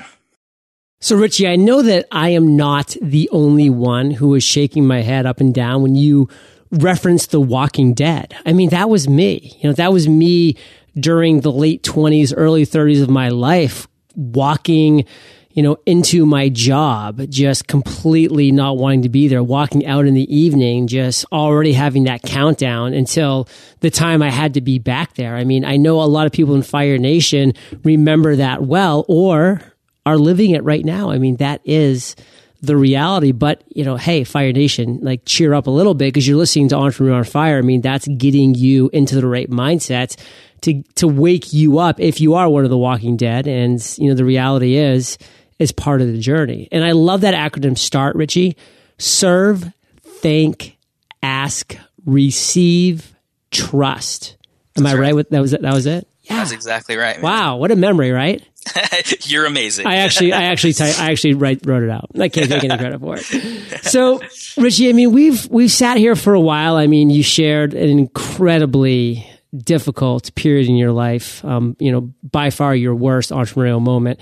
So, 1.00 1.16
Richie, 1.16 1.48
I 1.48 1.56
know 1.56 1.82
that 1.82 2.06
I 2.12 2.30
am 2.30 2.56
not 2.56 2.96
the 3.02 3.28
only 3.32 3.68
one 3.68 4.12
who 4.12 4.34
is 4.34 4.44
shaking 4.44 4.86
my 4.86 5.00
head 5.00 5.26
up 5.26 5.40
and 5.40 5.52
down 5.52 5.82
when 5.82 5.96
you 5.96 6.28
referenced 6.72 7.30
The 7.30 7.40
Walking 7.40 7.94
Dead. 7.94 8.34
I 8.46 8.52
mean, 8.52 8.70
that 8.70 8.88
was 8.88 9.08
me. 9.08 9.56
You 9.60 9.70
know, 9.70 9.74
that 9.74 9.92
was 9.92 10.08
me 10.08 10.56
during 10.98 11.40
the 11.40 11.52
late 11.52 11.82
20s, 11.82 12.32
early 12.36 12.66
30s 12.66 13.02
of 13.02 13.10
my 13.10 13.28
life, 13.28 13.86
walking, 14.16 15.04
you 15.52 15.62
know, 15.62 15.76
into 15.86 16.24
my 16.26 16.48
job, 16.48 17.22
just 17.28 17.66
completely 17.66 18.52
not 18.52 18.78
wanting 18.78 19.02
to 19.02 19.08
be 19.08 19.28
there, 19.28 19.42
walking 19.42 19.86
out 19.86 20.06
in 20.06 20.14
the 20.14 20.34
evening, 20.34 20.86
just 20.86 21.24
already 21.30 21.74
having 21.74 22.04
that 22.04 22.22
countdown 22.22 22.94
until 22.94 23.48
the 23.80 23.90
time 23.90 24.22
I 24.22 24.30
had 24.30 24.54
to 24.54 24.60
be 24.60 24.78
back 24.78 25.14
there. 25.14 25.36
I 25.36 25.44
mean, 25.44 25.64
I 25.64 25.76
know 25.76 26.00
a 26.00 26.04
lot 26.04 26.26
of 26.26 26.32
people 26.32 26.54
in 26.54 26.62
Fire 26.62 26.98
Nation 26.98 27.52
remember 27.84 28.36
that 28.36 28.62
well, 28.62 29.04
or 29.08 29.60
are 30.04 30.16
living 30.18 30.50
it 30.50 30.64
right 30.64 30.84
now. 30.84 31.10
I 31.10 31.18
mean, 31.18 31.36
that 31.36 31.60
is 31.64 32.16
the 32.62 32.76
reality. 32.76 33.32
But, 33.32 33.62
you 33.68 33.84
know, 33.84 33.96
hey, 33.96 34.24
Fire 34.24 34.52
Nation, 34.52 35.00
like 35.02 35.22
cheer 35.26 35.52
up 35.52 35.66
a 35.66 35.70
little 35.70 35.94
bit 35.94 36.06
because 36.06 36.26
you're 36.26 36.38
listening 36.38 36.68
to 36.68 36.76
Entrepreneur 36.76 37.18
on 37.18 37.24
Fire. 37.24 37.58
I 37.58 37.62
mean, 37.62 37.82
that's 37.82 38.08
getting 38.08 38.54
you 38.54 38.88
into 38.92 39.20
the 39.20 39.26
right 39.26 39.50
mindset 39.50 40.16
to, 40.62 40.82
to 40.94 41.08
wake 41.08 41.52
you 41.52 41.78
up 41.78 42.00
if 42.00 42.20
you 42.20 42.34
are 42.34 42.48
one 42.48 42.64
of 42.64 42.70
the 42.70 42.78
walking 42.78 43.16
dead. 43.16 43.46
And, 43.46 43.80
you 43.98 44.08
know, 44.08 44.14
the 44.14 44.24
reality 44.24 44.76
is, 44.76 45.18
is 45.58 45.72
part 45.72 46.00
of 46.00 46.06
the 46.06 46.18
journey. 46.18 46.68
And 46.72 46.84
I 46.84 46.92
love 46.92 47.20
that 47.22 47.34
acronym 47.34 47.76
START, 47.76 48.16
Richie. 48.16 48.56
Serve, 48.98 49.72
thank, 50.02 50.78
ask, 51.22 51.76
receive, 52.06 53.14
trust. 53.50 54.36
Am 54.76 54.84
That's 54.84 54.94
I 54.94 54.98
right. 54.98 55.06
right 55.06 55.14
with 55.14 55.30
that 55.30 55.40
was 55.40 55.52
it? 55.52 55.62
That 55.62 55.74
was 55.74 55.86
it? 55.86 56.06
Yeah. 56.22 56.36
That's 56.36 56.52
exactly 56.52 56.96
right. 56.96 57.16
man. 57.16 57.22
Wow, 57.22 57.56
what 57.56 57.70
a 57.72 57.76
memory, 57.76 58.12
right? 58.12 58.42
You're 59.22 59.46
amazing. 59.46 59.86
I 59.86 59.96
actually, 59.96 60.32
I 60.32 60.44
actually, 60.44 60.74
I 60.80 61.10
actually 61.10 61.34
write, 61.34 61.66
wrote 61.66 61.82
it 61.82 61.90
out. 61.90 62.10
I 62.18 62.28
can't 62.28 62.48
take 62.48 62.64
any 62.64 62.76
credit 62.76 63.00
for 63.00 63.16
it. 63.18 63.84
So, 63.84 64.20
Richie, 64.56 64.88
I 64.88 64.92
mean, 64.92 65.12
we've 65.12 65.48
we've 65.48 65.70
sat 65.70 65.96
here 65.96 66.16
for 66.16 66.34
a 66.34 66.40
while. 66.40 66.76
I 66.76 66.86
mean, 66.86 67.10
you 67.10 67.22
shared 67.22 67.74
an 67.74 67.88
incredibly 67.88 69.26
difficult 69.56 70.34
period 70.34 70.68
in 70.68 70.76
your 70.76 70.92
life. 70.92 71.44
Um, 71.44 71.76
you 71.78 71.92
know, 71.92 72.12
by 72.22 72.50
far 72.50 72.74
your 72.74 72.94
worst 72.94 73.30
entrepreneurial 73.30 73.82
moment. 73.82 74.20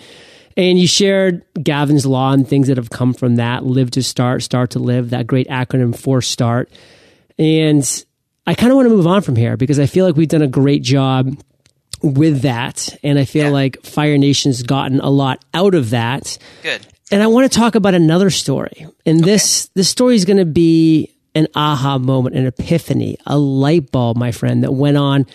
And 0.57 0.79
you 0.79 0.87
shared 0.87 1.45
Gavin's 1.63 2.05
Law 2.05 2.33
and 2.33 2.47
things 2.47 2.69
that 2.69 2.77
have 2.77 2.91
come 2.91 3.15
from 3.15 3.37
that 3.37 3.65
live 3.65 3.93
to 3.93 4.03
start, 4.03 4.43
start 4.43 4.71
to 4.71 4.79
live, 4.79 5.11
that 5.11 5.27
great 5.27 5.49
acronym 5.49 5.97
for 5.97 6.21
start. 6.21 6.71
And 7.39 8.05
I 8.47 8.55
kind 8.55 8.73
of 8.73 8.77
want 8.77 8.89
to 8.89 8.95
move 8.95 9.07
on 9.07 9.23
from 9.23 9.37
here 9.37 9.57
because 9.57 9.79
I 9.79 9.87
feel 9.87 10.05
like 10.05 10.17
we've 10.17 10.29
done 10.29 10.43
a 10.43 10.49
great 10.49 10.83
job 10.83 11.35
with 12.03 12.43
that. 12.43 12.97
And 13.03 13.19
I 13.19 13.25
feel 13.25 13.45
Yeah. 13.47 13.51
like 13.51 13.83
Fire 13.85 14.19
Nation's 14.19 14.63
gotten 14.63 15.01
a 15.01 15.11
lot 15.11 15.45
out 15.55 15.75
of 15.75 15.91
that. 15.91 16.39
Good. 16.63 16.81
And 17.13 17.23
I 17.23 17.27
want 17.27 17.51
to 17.51 17.59
talk 17.59 17.75
about 17.75 17.95
another 17.95 18.31
story. 18.31 18.87
And 19.05 19.23
this 19.25 19.69
this 19.75 19.89
story 19.89 20.15
is 20.15 20.25
going 20.25 20.37
to 20.39 20.45
be 20.45 21.11
an 21.35 21.47
aha 21.55 21.99
moment, 21.99 22.37
an 22.37 22.47
epiphany, 22.47 23.17
a 23.27 23.39
light 23.39 23.91
bulb, 23.93 24.17
my 24.17 24.33
friend, 24.33 24.63
that 24.65 24.73
went 24.73 24.97
on 24.97 25.27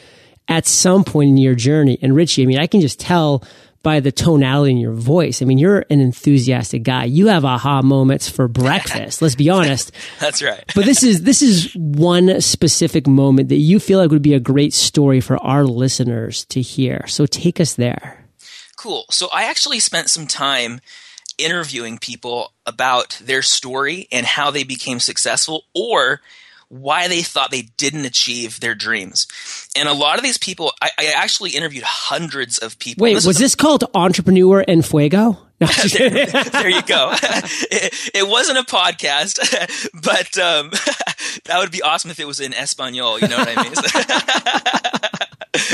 at 0.47 0.65
some 0.65 1.03
point 1.03 1.29
in 1.29 1.37
your 1.37 1.55
journey. 1.55 1.97
And 2.01 2.15
Richie, 2.15 2.43
I 2.43 2.45
mean, 2.45 2.59
I 2.59 2.67
can 2.67 2.79
just 2.81 2.99
tell 2.99 3.43
by 3.85 3.99
the 3.99 4.11
tonality 4.11 4.71
in 4.71 4.77
your 4.79 4.93
voice. 4.93 5.43
I 5.43 5.45
mean, 5.45 5.59
you're 5.59 5.85
an 5.91 6.01
enthusiastic 6.01 6.81
guy. 6.81 7.03
You 7.03 7.27
have 7.27 7.45
aha 7.45 7.83
moments 7.83 8.27
for 8.27 8.47
breakfast. 8.47 9.21
let's 9.21 9.35
be 9.35 9.51
honest. 9.51 9.91
That's 10.19 10.41
right. 10.41 10.63
But 10.73 10.85
this 10.85 11.03
is 11.03 11.21
this 11.21 11.43
is 11.43 11.71
one 11.75 12.41
specific 12.41 13.05
moment 13.05 13.49
that 13.49 13.57
you 13.57 13.79
feel 13.79 13.99
like 13.99 14.09
would 14.09 14.23
be 14.23 14.33
a 14.33 14.39
great 14.39 14.73
story 14.73 15.21
for 15.21 15.37
our 15.37 15.63
listeners 15.63 16.45
to 16.45 16.61
hear. 16.61 17.05
So 17.05 17.27
take 17.27 17.59
us 17.59 17.75
there. 17.75 18.25
Cool. 18.75 19.05
So 19.11 19.29
I 19.31 19.43
actually 19.43 19.79
spent 19.79 20.09
some 20.09 20.25
time 20.25 20.81
interviewing 21.37 21.99
people 21.99 22.53
about 22.65 23.21
their 23.23 23.43
story 23.43 24.07
and 24.11 24.25
how 24.25 24.49
they 24.49 24.63
became 24.63 24.99
successful 24.99 25.65
or 25.75 26.21
why 26.81 27.07
they 27.07 27.21
thought 27.21 27.51
they 27.51 27.63
didn't 27.77 28.05
achieve 28.05 28.59
their 28.59 28.75
dreams. 28.75 29.27
And 29.77 29.87
a 29.87 29.93
lot 29.93 30.17
of 30.17 30.23
these 30.23 30.37
people, 30.37 30.73
I, 30.81 30.89
I 30.97 31.05
actually 31.15 31.51
interviewed 31.51 31.83
hundreds 31.83 32.57
of 32.57 32.77
people. 32.79 33.03
Wait, 33.03 33.13
This 33.15 33.25
was 33.25 33.37
a- 33.37 33.43
this 33.43 33.55
called 33.55 33.83
Entrepreneur 33.93 34.63
en 34.67 34.81
Fuego? 34.81 35.39
No, 35.61 35.67
kidding. 35.69 36.27
there 36.51 36.67
you 36.69 36.81
go. 36.81 37.13
it, 37.21 38.11
it 38.13 38.27
wasn't 38.27 38.57
a 38.57 38.63
podcast, 38.63 39.39
but 39.93 40.37
um, 40.37 40.69
that 41.45 41.59
would 41.59 41.71
be 41.71 41.81
awesome 41.81 42.11
if 42.11 42.19
it 42.19 42.27
was 42.27 42.41
in 42.41 42.53
Espanol. 42.53 43.17
You 43.21 43.29
know 43.29 43.37
what 43.37 43.57
I 43.57 43.63
mean? 43.63 43.73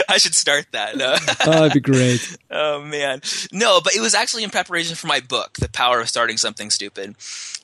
I 0.07 0.19
should 0.19 0.35
start 0.35 0.67
that. 0.73 0.95
No. 0.97 1.15
oh, 1.47 1.51
that'd 1.51 1.73
be 1.73 1.79
great. 1.79 2.37
Oh 2.51 2.81
man. 2.83 3.21
No, 3.51 3.81
but 3.83 3.95
it 3.95 4.01
was 4.01 4.13
actually 4.13 4.43
in 4.43 4.51
preparation 4.51 4.95
for 4.95 5.07
my 5.07 5.19
book, 5.19 5.53
The 5.57 5.67
Power 5.69 5.99
of 5.99 6.07
Starting 6.09 6.37
Something 6.37 6.69
Stupid. 6.69 7.15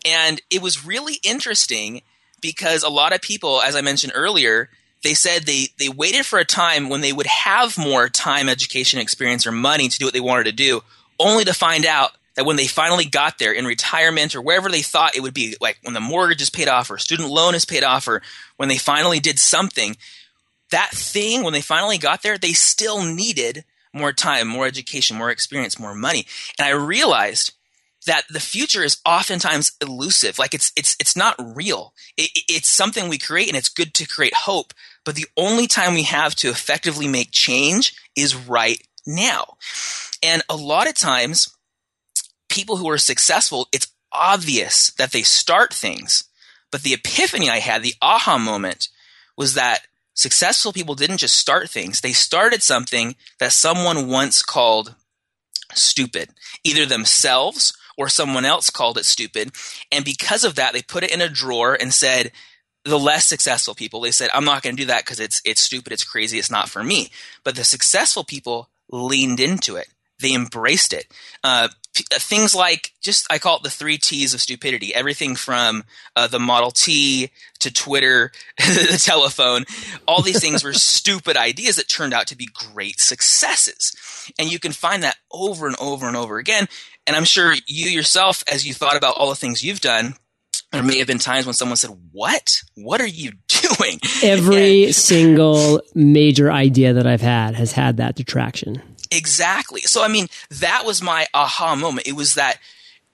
And 0.03 0.41
it 0.49 0.63
was 0.63 0.83
really 0.85 1.19
interesting 1.23 2.01
because 2.41 2.83
a 2.83 2.89
lot 2.89 3.13
of 3.13 3.21
people, 3.21 3.61
as 3.61 3.75
I 3.75 3.81
mentioned 3.81 4.13
earlier, 4.15 4.69
they 5.03 5.13
said 5.13 5.43
they, 5.43 5.67
they 5.77 5.89
waited 5.89 6.25
for 6.25 6.39
a 6.39 6.45
time 6.45 6.89
when 6.89 7.01
they 7.01 7.13
would 7.13 7.27
have 7.27 7.77
more 7.77 8.09
time, 8.09 8.49
education, 8.49 8.99
experience, 8.99 9.45
or 9.45 9.51
money 9.51 9.87
to 9.87 9.97
do 9.97 10.05
what 10.05 10.13
they 10.13 10.19
wanted 10.19 10.45
to 10.45 10.51
do, 10.51 10.81
only 11.19 11.45
to 11.45 11.53
find 11.53 11.85
out 11.85 12.11
that 12.35 12.45
when 12.45 12.55
they 12.55 12.67
finally 12.67 13.05
got 13.05 13.39
there 13.39 13.51
in 13.51 13.65
retirement 13.65 14.35
or 14.35 14.41
wherever 14.41 14.69
they 14.69 14.81
thought 14.81 15.15
it 15.15 15.21
would 15.21 15.33
be, 15.33 15.55
like 15.59 15.79
when 15.83 15.93
the 15.93 15.99
mortgage 15.99 16.41
is 16.41 16.49
paid 16.49 16.67
off 16.67 16.91
or 16.91 16.97
student 16.97 17.29
loan 17.29 17.55
is 17.55 17.65
paid 17.65 17.83
off 17.83 18.07
or 18.07 18.21
when 18.57 18.69
they 18.69 18.77
finally 18.77 19.19
did 19.19 19.39
something, 19.39 19.97
that 20.69 20.91
thing, 20.91 21.43
when 21.43 21.53
they 21.53 21.61
finally 21.61 21.97
got 21.97 22.21
there, 22.21 22.37
they 22.37 22.53
still 22.53 23.03
needed 23.03 23.63
more 23.93 24.13
time, 24.13 24.47
more 24.47 24.67
education, 24.67 25.17
more 25.17 25.31
experience, 25.31 25.79
more 25.79 25.95
money. 25.95 26.27
And 26.59 26.67
I 26.67 26.71
realized 26.71 27.53
that 28.07 28.23
the 28.29 28.39
future 28.39 28.83
is 28.83 28.97
oftentimes 29.05 29.71
elusive. 29.81 30.37
Like 30.39 30.53
it's 30.53 30.71
it's 30.75 30.95
it's 30.99 31.15
not 31.15 31.35
real. 31.39 31.93
It, 32.17 32.31
it- 32.35 32.43
it's 32.49 32.69
something 32.69 33.07
we 33.07 33.17
create, 33.17 33.47
and 33.47 33.55
it's 33.57 33.69
good 33.69 33.93
to 33.95 34.07
create 34.07 34.33
hope. 34.33 34.73
But 35.05 35.15
the 35.15 35.27
only 35.37 35.67
time 35.67 35.93
we 35.93 36.03
have 36.03 36.35
to 36.37 36.49
effectively 36.49 37.07
make 37.07 37.29
change 37.31 37.93
is 38.15 38.35
right 38.35 38.81
now. 39.05 39.55
And 40.21 40.41
a 40.49 40.55
lot 40.55 40.87
of 40.89 40.95
times, 40.95 41.55
people 42.49 42.77
who 42.77 42.89
are 42.89 42.97
successful, 42.97 43.67
it's 43.71 43.87
obvious 44.11 44.91
that 44.97 45.11
they 45.11 45.21
start 45.21 45.73
things. 45.73 46.23
But 46.71 46.81
the 46.83 46.93
epiphany 46.93 47.49
I 47.49 47.59
had, 47.59 47.83
the 47.83 47.93
aha 48.01 48.37
moment, 48.37 48.89
was 49.37 49.53
that 49.53 49.87
successful 50.13 50.73
people 50.73 50.95
didn't 50.95 51.17
just 51.19 51.37
start 51.37 51.69
things, 51.69 52.01
they 52.01 52.11
started 52.11 52.63
something 52.63 53.15
that 53.39 53.53
someone 53.53 54.09
once 54.09 54.41
called 54.41 54.95
stupid, 55.73 56.29
either 56.63 56.85
themselves 56.85 57.73
or 57.97 58.07
someone 58.07 58.45
else 58.45 58.69
called 58.69 58.97
it 58.97 59.05
stupid. 59.05 59.51
And 59.91 60.05
because 60.05 60.43
of 60.43 60.55
that, 60.55 60.73
they 60.73 60.81
put 60.81 61.03
it 61.03 61.13
in 61.13 61.21
a 61.21 61.29
drawer 61.29 61.77
and 61.79 61.93
said, 61.93 62.31
the 62.85 62.99
less 62.99 63.25
successful 63.25 63.75
people, 63.75 63.99
they 64.01 64.11
said, 64.11 64.29
I'm 64.33 64.45
not 64.45 64.61
going 64.61 64.75
to 64.75 64.81
do 64.81 64.87
that 64.87 65.03
because 65.03 65.19
it's, 65.19 65.41
it's 65.43 65.61
stupid, 65.61 65.91
it's 65.91 66.05
crazy, 66.05 66.39
it's 66.39 66.51
not 66.51 66.69
for 66.69 66.83
me. 66.83 67.09
But 67.43 67.55
the 67.55 67.65
successful 67.65 68.23
people 68.23 68.69
leaned 68.89 69.39
into 69.39 69.75
it. 69.75 69.87
They 70.19 70.33
embraced 70.33 70.93
it. 70.93 71.05
Uh, 71.43 71.67
p- 71.93 72.05
uh, 72.13 72.19
things 72.19 72.55
like 72.55 72.93
just 73.01 73.31
I 73.31 73.37
call 73.37 73.57
it 73.57 73.63
the 73.63 73.69
three 73.69 73.97
T's 73.97 74.33
of 74.33 74.41
stupidity. 74.41 74.93
Everything 74.95 75.35
from 75.35 75.83
uh, 76.15 76.27
the 76.27 76.39
Model 76.39 76.71
T 76.71 77.29
to 77.59 77.71
Twitter, 77.71 78.31
the 78.57 79.01
telephone. 79.03 79.65
All 80.07 80.21
these 80.21 80.41
things 80.41 80.63
were 80.63 80.73
stupid 80.73 81.37
ideas 81.37 81.75
that 81.75 81.87
turned 81.87 82.13
out 82.13 82.27
to 82.27 82.37
be 82.37 82.49
great 82.73 82.99
successes. 82.99 83.95
And 84.39 84.51
you 84.51 84.59
can 84.59 84.71
find 84.71 85.03
that 85.03 85.17
over 85.31 85.67
and 85.67 85.75
over 85.79 86.07
and 86.07 86.17
over 86.17 86.39
again. 86.39 86.67
And 87.07 87.15
I'm 87.15 87.23
sure 87.25 87.55
you 87.65 87.89
yourself, 87.89 88.43
as 88.51 88.67
you 88.67 88.73
thought 88.73 88.97
about 88.97 89.15
all 89.17 89.29
the 89.29 89.35
things 89.35 89.63
you've 89.63 89.81
done, 89.81 90.15
there 90.71 90.83
may 90.83 90.97
have 90.97 91.07
been 91.07 91.17
times 91.19 91.45
when 91.45 91.53
someone 91.53 91.77
said, 91.77 91.91
"What? 92.11 92.61
What 92.75 92.99
are 93.01 93.07
you 93.07 93.31
doing?" 93.47 93.99
Every 94.21 94.91
single 94.91 95.81
major 95.95 96.51
idea 96.51 96.93
that 96.93 97.07
I've 97.07 97.21
had 97.21 97.55
has 97.55 97.71
had 97.71 97.97
that 97.97 98.15
detraction. 98.15 98.81
Exactly. 99.09 99.81
So 99.81 100.03
I 100.03 100.09
mean, 100.09 100.27
that 100.59 100.83
was 100.85 101.01
my 101.01 101.25
aha 101.33 101.75
moment. 101.75 102.07
It 102.07 102.13
was 102.13 102.35
that 102.35 102.57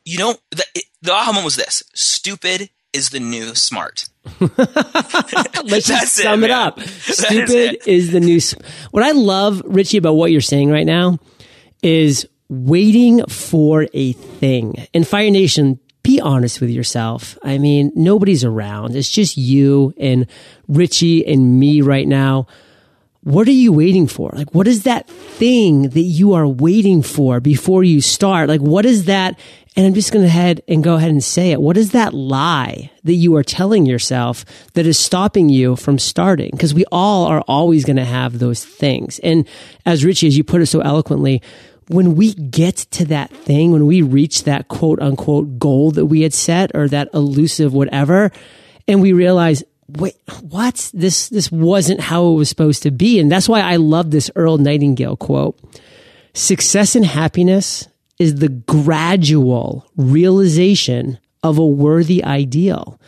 you 0.05 0.17
know 0.17 0.35
the, 0.51 0.65
it, 0.73 0.85
the 1.03 1.13
aha 1.13 1.27
moment 1.31 1.45
was 1.45 1.55
this: 1.55 1.83
stupid 1.93 2.69
is 2.93 3.09
the 3.11 3.19
new 3.19 3.53
smart. 3.55 4.05
Let's 4.39 4.55
just 4.55 5.87
That's 5.87 6.19
it, 6.19 6.23
sum 6.23 6.43
it, 6.43 6.51
up. 6.51 6.79
Is 6.79 7.17
Stupid 7.17 7.87
is 7.87 8.11
the 8.11 8.19
new. 8.19 8.39
sp- 8.41 8.63
What 8.91 9.03
I 9.03 9.11
love, 9.11 9.61
Richie, 9.65 9.97
about 9.97 10.13
what 10.13 10.31
you're 10.31 10.41
saying 10.41 10.71
right 10.71 10.85
now 10.85 11.19
is 11.81 12.27
waiting 12.53 13.25
for 13.25 13.87
a 13.93 14.13
thing. 14.13 14.87
In 14.93 15.03
Fire 15.03 15.31
Nation, 15.31 15.79
be 16.03 16.19
honest 16.19 16.59
with 16.59 16.69
yourself. 16.69 17.37
I 17.43 17.57
mean, 17.57 17.91
nobody's 17.95 18.43
around. 18.43 18.95
It's 18.95 19.09
just 19.09 19.37
you 19.37 19.93
and 19.97 20.27
Richie 20.67 21.25
and 21.25 21.59
me 21.59 21.81
right 21.81 22.07
now. 22.07 22.47
What 23.21 23.47
are 23.47 23.51
you 23.51 23.71
waiting 23.71 24.07
for? 24.07 24.31
Like, 24.33 24.53
what 24.53 24.67
is 24.67 24.83
that 24.83 25.07
thing 25.09 25.89
that 25.89 26.01
you 26.01 26.33
are 26.33 26.45
waiting 26.45 27.01
for 27.01 27.39
before 27.39 27.85
you 27.85 28.01
start? 28.01 28.49
Like, 28.49 28.59
what 28.59 28.85
is 28.85 29.05
that? 29.05 29.39
And 29.77 29.87
I'm 29.87 29.93
just 29.93 30.11
going 30.11 30.25
to 30.25 30.29
head 30.29 30.61
and 30.67 30.83
go 30.83 30.95
ahead 30.95 31.09
and 31.09 31.23
say 31.23 31.51
it. 31.51 31.61
What 31.61 31.77
is 31.77 31.91
that 31.91 32.13
lie 32.13 32.91
that 33.05 33.13
you 33.13 33.35
are 33.37 33.43
telling 33.43 33.85
yourself 33.85 34.43
that 34.73 34.85
is 34.85 34.99
stopping 34.99 35.47
you 35.47 35.77
from 35.77 35.97
starting? 35.99 36.51
Because 36.51 36.73
we 36.73 36.83
all 36.91 37.25
are 37.27 37.41
always 37.47 37.85
going 37.85 37.95
to 37.95 38.03
have 38.03 38.39
those 38.39 38.63
things. 38.63 39.19
And 39.19 39.47
as 39.85 40.03
Richie, 40.03 40.27
as 40.27 40.37
you 40.37 40.43
put 40.43 40.61
it 40.61 40.67
so 40.67 40.81
eloquently, 40.81 41.41
when 41.87 42.15
we 42.15 42.33
get 42.33 42.77
to 42.91 43.05
that 43.05 43.29
thing, 43.31 43.71
when 43.71 43.85
we 43.85 44.01
reach 44.01 44.43
that 44.43 44.67
quote 44.67 45.01
unquote 45.01 45.59
goal 45.59 45.91
that 45.91 46.05
we 46.05 46.21
had 46.21 46.33
set 46.33 46.71
or 46.73 46.87
that 46.89 47.09
elusive 47.13 47.73
whatever, 47.73 48.31
and 48.87 49.01
we 49.01 49.13
realize, 49.13 49.63
wait, 49.87 50.15
what? 50.41 50.91
This, 50.93 51.29
this 51.29 51.51
wasn't 51.51 51.99
how 51.99 52.27
it 52.27 52.35
was 52.35 52.49
supposed 52.49 52.83
to 52.83 52.91
be. 52.91 53.19
And 53.19 53.31
that's 53.31 53.49
why 53.49 53.61
I 53.61 53.77
love 53.77 54.11
this 54.11 54.31
Earl 54.35 54.57
Nightingale 54.57 55.17
quote. 55.17 55.59
Success 56.33 56.95
and 56.95 57.05
happiness 57.05 57.87
is 58.19 58.35
the 58.35 58.49
gradual 58.49 59.87
realization 59.95 61.19
of 61.43 61.57
a 61.57 61.65
worthy 61.65 62.23
ideal. 62.23 62.99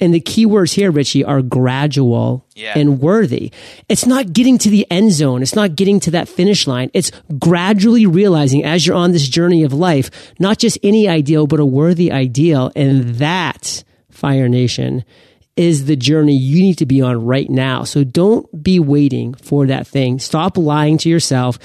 And 0.00 0.12
the 0.12 0.20
key 0.20 0.44
words 0.44 0.72
here, 0.72 0.90
Richie, 0.90 1.24
are 1.24 1.40
gradual 1.40 2.44
Yeah. 2.56 2.76
and 2.76 3.00
worthy. 3.00 3.52
It's 3.88 4.06
not 4.06 4.32
getting 4.32 4.58
to 4.58 4.68
the 4.68 4.86
end 4.90 5.12
zone. 5.12 5.40
It's 5.40 5.54
not 5.54 5.76
getting 5.76 6.00
to 6.00 6.10
that 6.12 6.28
finish 6.28 6.66
line. 6.66 6.90
It's 6.92 7.12
gradually 7.38 8.04
realizing 8.04 8.64
as 8.64 8.86
you're 8.86 8.96
on 8.96 9.12
this 9.12 9.28
journey 9.28 9.62
of 9.62 9.72
life, 9.72 10.10
not 10.40 10.58
just 10.58 10.78
any 10.82 11.08
ideal, 11.08 11.46
but 11.46 11.60
a 11.60 11.64
worthy 11.64 12.10
ideal. 12.10 12.72
And 12.74 13.04
mm-hmm. 13.04 13.12
that, 13.18 13.84
Fire 14.10 14.48
Nation, 14.48 15.04
is 15.56 15.84
the 15.84 15.96
journey 15.96 16.36
you 16.36 16.60
need 16.60 16.78
to 16.78 16.86
be 16.86 17.00
on 17.00 17.24
right 17.24 17.48
now. 17.48 17.84
So 17.84 18.02
don't 18.02 18.62
be 18.62 18.80
waiting 18.80 19.34
for 19.34 19.66
that 19.66 19.86
thing. 19.86 20.18
Stop 20.18 20.56
lying 20.56 20.98
to 20.98 21.08
yourself 21.08 21.58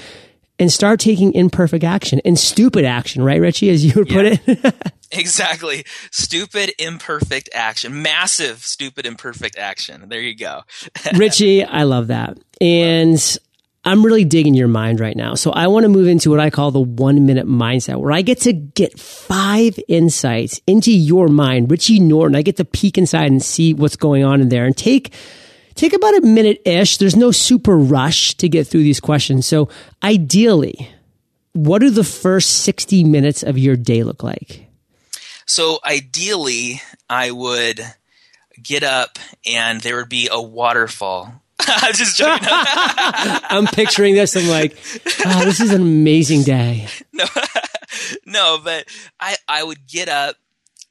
and 0.60 0.70
start 0.70 1.00
taking 1.00 1.32
imperfect 1.32 1.82
action 1.82 2.20
and 2.24 2.38
stupid 2.38 2.84
action, 2.84 3.22
right, 3.24 3.40
Richie, 3.40 3.70
as 3.70 3.84
you 3.84 3.92
would 3.96 4.08
put 4.08 4.26
it? 4.26 4.74
Exactly. 5.12 5.84
Stupid, 6.12 6.70
imperfect 6.78 7.48
action. 7.52 8.00
Massive, 8.00 8.58
stupid, 8.58 9.06
imperfect 9.06 9.58
action. 9.58 10.08
There 10.08 10.20
you 10.20 10.36
go. 10.36 10.62
Richie, 11.16 11.64
I 11.64 11.82
love 11.82 12.06
that. 12.06 12.38
And 12.60 13.38
I'm 13.84 14.04
really 14.04 14.24
digging 14.24 14.54
your 14.54 14.68
mind 14.68 15.00
right 15.00 15.16
now. 15.16 15.34
So 15.34 15.50
I 15.50 15.66
want 15.68 15.84
to 15.84 15.88
move 15.88 16.06
into 16.06 16.30
what 16.30 16.38
I 16.38 16.50
call 16.50 16.70
the 16.70 16.80
one 16.80 17.26
minute 17.26 17.48
mindset 17.48 17.98
where 17.98 18.12
I 18.12 18.22
get 18.22 18.42
to 18.42 18.52
get 18.52 19.00
five 19.00 19.78
insights 19.88 20.60
into 20.66 20.92
your 20.92 21.28
mind, 21.28 21.70
Richie 21.70 21.98
Norton. 21.98 22.36
I 22.36 22.42
get 22.42 22.58
to 22.58 22.64
peek 22.64 22.96
inside 22.96 23.32
and 23.32 23.42
see 23.42 23.74
what's 23.74 23.96
going 23.96 24.22
on 24.22 24.40
in 24.40 24.48
there 24.48 24.64
and 24.66 24.76
take, 24.76 25.12
take 25.80 25.94
about 25.94 26.16
a 26.18 26.20
minute 26.20 26.60
ish. 26.64 26.98
There's 26.98 27.16
no 27.16 27.30
super 27.30 27.76
rush 27.76 28.34
to 28.34 28.48
get 28.48 28.66
through 28.66 28.82
these 28.82 29.00
questions. 29.00 29.46
So 29.46 29.68
ideally, 30.02 30.90
what 31.52 31.80
do 31.80 31.90
the 31.90 32.04
first 32.04 32.64
60 32.64 33.04
minutes 33.04 33.42
of 33.42 33.58
your 33.58 33.76
day 33.76 34.02
look 34.02 34.22
like? 34.22 34.66
So 35.46 35.78
ideally, 35.84 36.82
I 37.08 37.30
would 37.30 37.80
get 38.62 38.82
up 38.82 39.18
and 39.46 39.80
there 39.80 39.96
would 39.96 40.10
be 40.10 40.28
a 40.30 40.40
waterfall 40.40 41.40
I'm 41.68 41.92
just 41.92 42.16
joking. 42.16 42.48
I'm 42.50 43.66
picturing 43.66 44.14
this. 44.14 44.36
I'm 44.36 44.48
like, 44.48 44.76
oh, 45.26 45.44
this 45.44 45.60
is 45.60 45.72
an 45.72 45.82
amazing 45.82 46.42
day. 46.42 46.88
No, 47.12 47.26
no, 48.24 48.58
but 48.62 48.86
I, 49.18 49.36
I 49.46 49.62
would 49.62 49.86
get 49.86 50.08
up. 50.08 50.36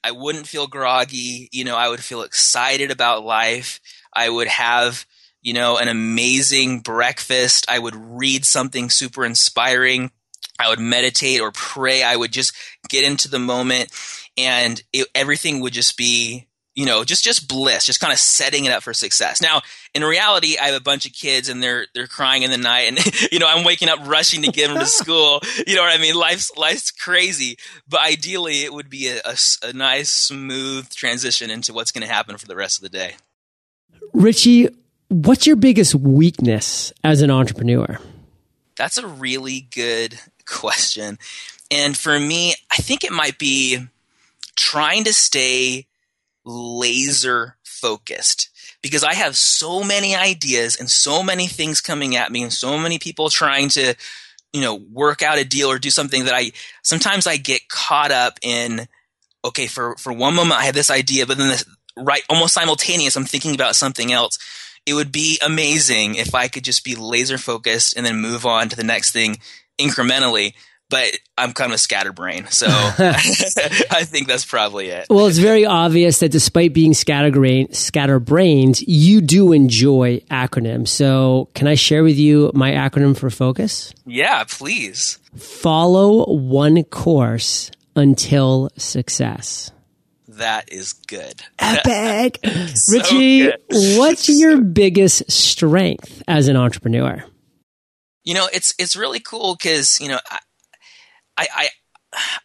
I 0.03 0.11
wouldn't 0.11 0.47
feel 0.47 0.67
groggy. 0.67 1.49
You 1.51 1.63
know, 1.63 1.75
I 1.75 1.89
would 1.89 2.03
feel 2.03 2.21
excited 2.21 2.91
about 2.91 3.23
life. 3.23 3.79
I 4.13 4.29
would 4.29 4.47
have, 4.47 5.05
you 5.41 5.53
know, 5.53 5.77
an 5.77 5.87
amazing 5.87 6.81
breakfast. 6.81 7.65
I 7.69 7.79
would 7.79 7.95
read 7.95 8.45
something 8.45 8.89
super 8.89 9.25
inspiring. 9.25 10.11
I 10.59 10.69
would 10.69 10.79
meditate 10.79 11.41
or 11.41 11.51
pray. 11.51 12.03
I 12.03 12.15
would 12.15 12.31
just 12.31 12.53
get 12.89 13.05
into 13.05 13.29
the 13.29 13.39
moment 13.39 13.91
and 14.37 14.81
it, 14.93 15.07
everything 15.15 15.61
would 15.61 15.73
just 15.73 15.97
be 15.97 16.49
you 16.79 16.85
know, 16.85 17.03
just 17.03 17.25
just 17.25 17.49
bliss, 17.49 17.85
just 17.85 17.99
kind 17.99 18.13
of 18.13 18.19
setting 18.19 18.63
it 18.63 18.71
up 18.71 18.83
for 18.83 18.93
success. 18.93 19.41
Now, 19.41 19.61
in 19.93 20.01
reality, 20.01 20.55
I 20.57 20.67
have 20.67 20.75
a 20.75 20.83
bunch 20.83 21.05
of 21.05 21.11
kids 21.11 21.49
and 21.49 21.61
they're 21.61 21.87
they're 21.93 22.07
crying 22.07 22.43
in 22.43 22.51
the 22.51 22.57
night, 22.57 22.87
and 22.87 23.31
you 23.33 23.39
know, 23.39 23.47
I'm 23.49 23.65
waking 23.65 23.89
up 23.89 23.99
rushing 24.07 24.43
to 24.43 24.51
get 24.51 24.69
them 24.69 24.79
to 24.79 24.85
school. 25.01 25.41
You 25.67 25.75
know 25.75 25.81
what 25.81 25.93
I 25.93 26.01
mean? 26.01 26.15
Life's 26.15 26.55
life's 26.55 26.89
crazy, 26.89 27.57
but 27.85 27.99
ideally, 27.99 28.63
it 28.63 28.71
would 28.71 28.89
be 28.89 29.09
a, 29.09 29.19
a, 29.25 29.35
a 29.63 29.73
nice, 29.73 30.13
smooth 30.13 30.89
transition 30.91 31.49
into 31.49 31.73
what's 31.73 31.91
going 31.91 32.07
to 32.07 32.13
happen 32.13 32.37
for 32.37 32.47
the 32.47 32.55
rest 32.55 32.77
of 32.77 32.83
the 32.83 32.97
day. 32.97 33.15
Richie, 34.13 34.69
what's 35.09 35.47
your 35.47 35.55
biggest 35.55 35.95
weakness 35.95 36.93
as 37.03 37.21
an 37.21 37.31
entrepreneur? 37.31 37.99
That's 38.75 38.97
a 38.97 39.07
really 39.07 39.67
good 39.73 40.19
question, 40.45 41.17
and 41.69 41.97
for 41.97 42.19
me, 42.19 42.55
I 42.71 42.77
think 42.77 43.03
it 43.03 43.11
might 43.11 43.37
be 43.37 43.79
trying 44.55 45.03
to 45.05 45.13
stay 45.13 45.87
laser 46.45 47.57
focused 47.63 48.49
because 48.81 49.03
I 49.03 49.13
have 49.13 49.35
so 49.35 49.83
many 49.83 50.15
ideas 50.15 50.75
and 50.77 50.89
so 50.89 51.23
many 51.23 51.47
things 51.47 51.81
coming 51.81 52.15
at 52.15 52.31
me 52.31 52.43
and 52.43 52.53
so 52.53 52.77
many 52.77 52.99
people 52.99 53.29
trying 53.29 53.69
to, 53.69 53.95
you 54.53 54.61
know, 54.61 54.75
work 54.75 55.21
out 55.21 55.37
a 55.37 55.45
deal 55.45 55.69
or 55.69 55.79
do 55.79 55.89
something 55.89 56.25
that 56.25 56.33
I 56.33 56.51
sometimes 56.81 57.27
I 57.27 57.37
get 57.37 57.69
caught 57.69 58.11
up 58.11 58.39
in. 58.41 58.87
Okay, 59.45 59.67
for 59.67 59.95
for 59.95 60.11
one 60.11 60.35
moment 60.35 60.59
I 60.59 60.65
have 60.65 60.75
this 60.75 60.91
idea, 60.91 61.25
but 61.25 61.37
then 61.37 61.49
this, 61.49 61.65
right 61.99 62.21
almost 62.29 62.53
simultaneous 62.53 63.15
I'm 63.15 63.25
thinking 63.25 63.55
about 63.55 63.75
something 63.75 64.11
else. 64.11 64.37
It 64.85 64.93
would 64.93 65.11
be 65.11 65.39
amazing 65.45 66.15
if 66.15 66.33
I 66.33 66.47
could 66.47 66.63
just 66.63 66.83
be 66.83 66.95
laser 66.95 67.37
focused 67.37 67.95
and 67.95 68.05
then 68.05 68.19
move 68.19 68.45
on 68.45 68.69
to 68.69 68.75
the 68.75 68.83
next 68.83 69.11
thing 69.11 69.37
incrementally 69.79 70.53
but 70.89 71.19
I'm 71.37 71.53
kind 71.53 71.71
of 71.71 71.75
a 71.75 71.77
scatterbrain, 71.77 72.47
so 72.47 72.65
I 72.69 74.03
think 74.03 74.27
that's 74.27 74.45
probably 74.45 74.87
it. 74.87 75.07
Well, 75.09 75.27
it's 75.27 75.37
very 75.37 75.65
obvious 75.65 76.19
that 76.19 76.29
despite 76.29 76.73
being 76.73 76.93
scatterbrain, 76.93 77.71
scatterbrained, 77.73 78.81
you 78.81 79.21
do 79.21 79.53
enjoy 79.53 80.19
acronyms. 80.31 80.87
So, 80.89 81.49
can 81.53 81.67
I 81.67 81.75
share 81.75 82.03
with 82.03 82.17
you 82.17 82.51
my 82.53 82.71
acronym 82.71 83.15
for 83.15 83.29
focus? 83.29 83.93
Yeah, 84.05 84.43
please. 84.45 85.19
Follow 85.37 86.25
one 86.33 86.83
course 86.83 87.69
until 87.95 88.69
success. 88.75 89.71
That 90.39 90.71
is 90.71 90.93
good. 90.93 91.43
Epic. 91.59 92.39
so 92.73 92.93
Richie, 92.97 93.39
good. 93.41 93.59
what's 93.97 94.29
your 94.39 94.61
biggest 94.61 95.29
strength 95.29 96.23
as 96.27 96.47
an 96.47 96.55
entrepreneur? 96.55 97.23
You 98.23 98.33
know, 98.33 98.47
it's 98.51 98.73
it's 98.79 98.95
really 98.95 99.19
cool 99.19 99.55
because 99.55 99.99
you 99.99 100.07
know 100.07 100.19
I, 100.29 100.39
I, 101.37 101.47
I, 101.53 101.69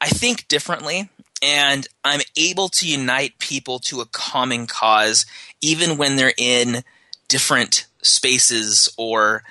I 0.01 0.09
think 0.09 0.49
differently 0.49 1.09
and 1.41 1.87
I'm 2.03 2.21
able 2.37 2.69
to 2.71 2.89
unite 2.89 3.39
people 3.39 3.79
to 3.81 4.01
a 4.01 4.07
common 4.07 4.67
cause, 4.67 5.25
even 5.61 5.97
when 5.97 6.17
they're 6.17 6.35
in 6.37 6.83
different 7.29 7.87
spaces 8.03 8.89
or 8.97 9.45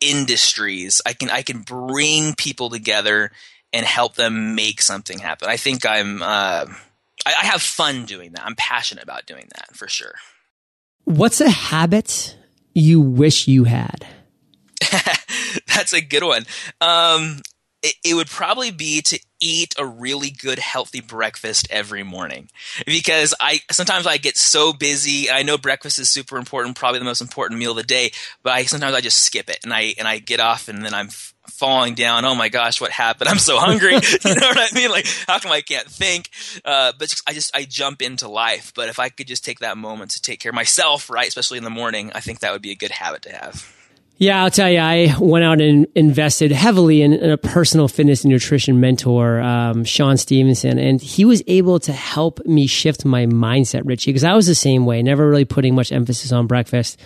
industries. 0.00 1.00
I 1.06 1.12
can 1.12 1.30
I 1.30 1.42
can 1.42 1.60
bring 1.60 2.34
people 2.34 2.68
together 2.68 3.30
and 3.72 3.86
help 3.86 4.16
them 4.16 4.56
make 4.56 4.82
something 4.82 5.18
happen. 5.18 5.48
I 5.48 5.56
think 5.56 5.86
I'm 5.86 6.22
uh, 6.22 6.66
I, 7.26 7.34
I 7.42 7.46
have 7.46 7.60
fun 7.60 8.06
doing 8.06 8.32
that. 8.32 8.46
I'm 8.46 8.54
passionate 8.56 9.04
about 9.04 9.26
doing 9.26 9.48
that 9.56 9.76
for 9.76 9.88
sure. 9.88 10.14
What's 11.04 11.40
a 11.40 11.50
habit 11.50 12.36
you 12.74 13.00
wish 13.00 13.48
you 13.48 13.64
had? 13.64 14.06
That's 15.66 15.92
a 15.92 16.00
good 16.00 16.22
one. 16.22 16.44
Um, 16.80 17.42
it, 17.82 17.94
it 18.04 18.14
would 18.14 18.28
probably 18.28 18.70
be 18.70 19.02
to 19.02 19.18
eat 19.40 19.74
a 19.78 19.86
really 19.86 20.30
good 20.30 20.58
healthy 20.58 21.00
breakfast 21.00 21.68
every 21.70 22.02
morning 22.02 22.48
because 22.86 23.34
i 23.38 23.60
sometimes 23.70 24.06
i 24.06 24.16
get 24.16 24.36
so 24.36 24.72
busy 24.72 25.30
i 25.30 25.42
know 25.42 25.58
breakfast 25.58 25.98
is 25.98 26.08
super 26.08 26.38
important 26.38 26.74
probably 26.74 26.98
the 26.98 27.04
most 27.04 27.20
important 27.20 27.60
meal 27.60 27.72
of 27.72 27.76
the 27.76 27.82
day 27.82 28.10
but 28.42 28.54
i 28.54 28.62
sometimes 28.64 28.94
i 28.94 29.00
just 29.02 29.18
skip 29.18 29.50
it 29.50 29.58
and 29.62 29.74
i 29.74 29.94
and 29.98 30.08
i 30.08 30.18
get 30.18 30.40
off 30.40 30.68
and 30.68 30.86
then 30.86 30.94
i'm 30.94 31.10
falling 31.56 31.94
down. 31.94 32.24
Oh 32.24 32.34
my 32.34 32.48
gosh 32.48 32.80
what 32.80 32.90
happened? 32.90 33.28
I'm 33.28 33.38
so 33.38 33.58
hungry. 33.58 33.94
You 34.26 34.34
know 34.34 34.48
what 34.48 34.72
i 34.72 34.74
mean? 34.74 34.90
Like 34.90 35.06
how 35.26 35.38
come 35.38 35.52
i 35.52 35.60
can't 35.60 35.86
think? 35.86 36.30
Uh, 36.64 36.92
but 36.98 37.14
i 37.26 37.32
just 37.32 37.54
i 37.56 37.64
jump 37.64 38.02
into 38.02 38.28
life. 38.28 38.72
But 38.74 38.88
if 38.88 38.98
i 38.98 39.08
could 39.08 39.26
just 39.26 39.44
take 39.44 39.60
that 39.60 39.76
moment 39.76 40.12
to 40.12 40.22
take 40.22 40.40
care 40.40 40.50
of 40.50 40.54
myself 40.54 41.10
right 41.10 41.28
especially 41.28 41.58
in 41.58 41.64
the 41.64 41.70
morning 41.70 42.10
i 42.14 42.20
think 42.20 42.40
that 42.40 42.52
would 42.52 42.62
be 42.62 42.72
a 42.72 42.76
good 42.76 42.90
habit 42.90 43.22
to 43.22 43.32
have. 43.32 43.72
Yeah, 44.18 44.42
I'll 44.42 44.50
tell 44.50 44.70
you, 44.70 44.78
I 44.78 45.14
went 45.20 45.44
out 45.44 45.60
and 45.60 45.86
invested 45.94 46.50
heavily 46.50 47.02
in, 47.02 47.12
in 47.12 47.30
a 47.30 47.36
personal 47.36 47.86
fitness 47.86 48.24
and 48.24 48.32
nutrition 48.32 48.80
mentor, 48.80 49.40
um, 49.42 49.84
Shawn 49.84 50.16
Stevenson, 50.16 50.78
and 50.78 51.02
he 51.02 51.26
was 51.26 51.42
able 51.46 51.78
to 51.80 51.92
help 51.92 52.44
me 52.46 52.66
shift 52.66 53.04
my 53.04 53.26
mindset, 53.26 53.82
Richie, 53.84 54.12
because 54.12 54.24
I 54.24 54.34
was 54.34 54.46
the 54.46 54.54
same 54.54 54.86
way, 54.86 55.02
never 55.02 55.28
really 55.28 55.44
putting 55.44 55.74
much 55.74 55.92
emphasis 55.92 56.32
on 56.32 56.46
breakfast. 56.46 56.98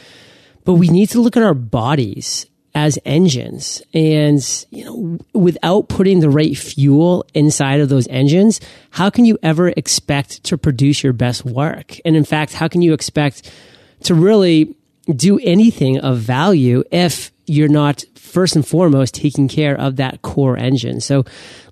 But 0.64 0.74
we 0.74 0.88
need 0.88 1.08
to 1.10 1.20
look 1.20 1.36
at 1.36 1.42
our 1.42 1.54
bodies 1.54 2.46
as 2.74 2.98
engines 3.04 3.82
and 3.92 4.66
you 4.70 4.84
know 4.84 5.18
without 5.32 5.88
putting 5.88 6.20
the 6.20 6.30
right 6.30 6.56
fuel 6.56 7.24
inside 7.34 7.80
of 7.80 7.88
those 7.88 8.06
engines 8.08 8.60
how 8.90 9.10
can 9.10 9.24
you 9.24 9.36
ever 9.42 9.68
expect 9.70 10.42
to 10.44 10.56
produce 10.56 11.02
your 11.02 11.12
best 11.12 11.44
work 11.44 11.96
and 12.04 12.16
in 12.16 12.24
fact 12.24 12.52
how 12.52 12.68
can 12.68 12.80
you 12.80 12.92
expect 12.92 13.50
to 14.04 14.14
really 14.14 14.74
do 15.14 15.38
anything 15.40 15.98
of 15.98 16.18
value 16.18 16.84
if 16.92 17.32
you're 17.46 17.68
not 17.68 18.04
first 18.14 18.54
and 18.54 18.66
foremost 18.66 19.14
taking 19.14 19.48
care 19.48 19.76
of 19.76 19.96
that 19.96 20.22
core 20.22 20.56
engine. 20.56 21.00
So 21.00 21.24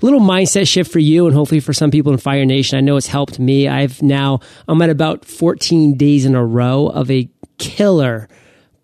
little 0.02 0.20
mindset 0.20 0.66
shift 0.66 0.90
for 0.90 0.98
you 0.98 1.26
and 1.26 1.34
hopefully 1.34 1.60
for 1.60 1.72
some 1.72 1.90
people 1.90 2.12
in 2.12 2.18
Fire 2.18 2.44
Nation. 2.44 2.76
I 2.76 2.80
know 2.80 2.96
it's 2.96 3.06
helped 3.06 3.38
me. 3.38 3.68
I've 3.68 4.02
now, 4.02 4.40
I'm 4.66 4.82
at 4.82 4.90
about 4.90 5.24
14 5.24 5.96
days 5.96 6.26
in 6.26 6.34
a 6.34 6.44
row 6.44 6.88
of 6.88 7.10
a 7.10 7.28
killer 7.58 8.28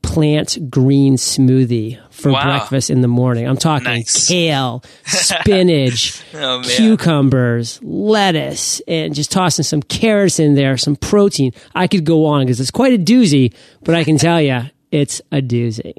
plant 0.04 0.70
green 0.70 1.16
smoothie 1.16 1.98
for 2.10 2.30
wow. 2.30 2.44
breakfast 2.44 2.90
in 2.90 3.00
the 3.00 3.08
morning. 3.08 3.48
I'm 3.48 3.56
talking 3.56 3.84
nice. 3.84 4.28
kale, 4.28 4.84
spinach, 5.04 6.22
oh, 6.34 6.62
cucumbers, 6.64 7.80
lettuce, 7.82 8.80
and 8.86 9.14
just 9.14 9.32
tossing 9.32 9.64
some 9.64 9.82
carrots 9.82 10.38
in 10.38 10.54
there, 10.54 10.76
some 10.76 10.94
protein. 10.94 11.52
I 11.74 11.88
could 11.88 12.04
go 12.04 12.26
on 12.26 12.44
because 12.44 12.60
it's 12.60 12.70
quite 12.70 12.92
a 12.92 13.02
doozy, 13.02 13.54
but 13.82 13.94
I 13.94 14.04
can 14.04 14.18
tell 14.18 14.40
you 14.40 14.62
it's 14.90 15.20
a 15.32 15.40
doozy. 15.40 15.94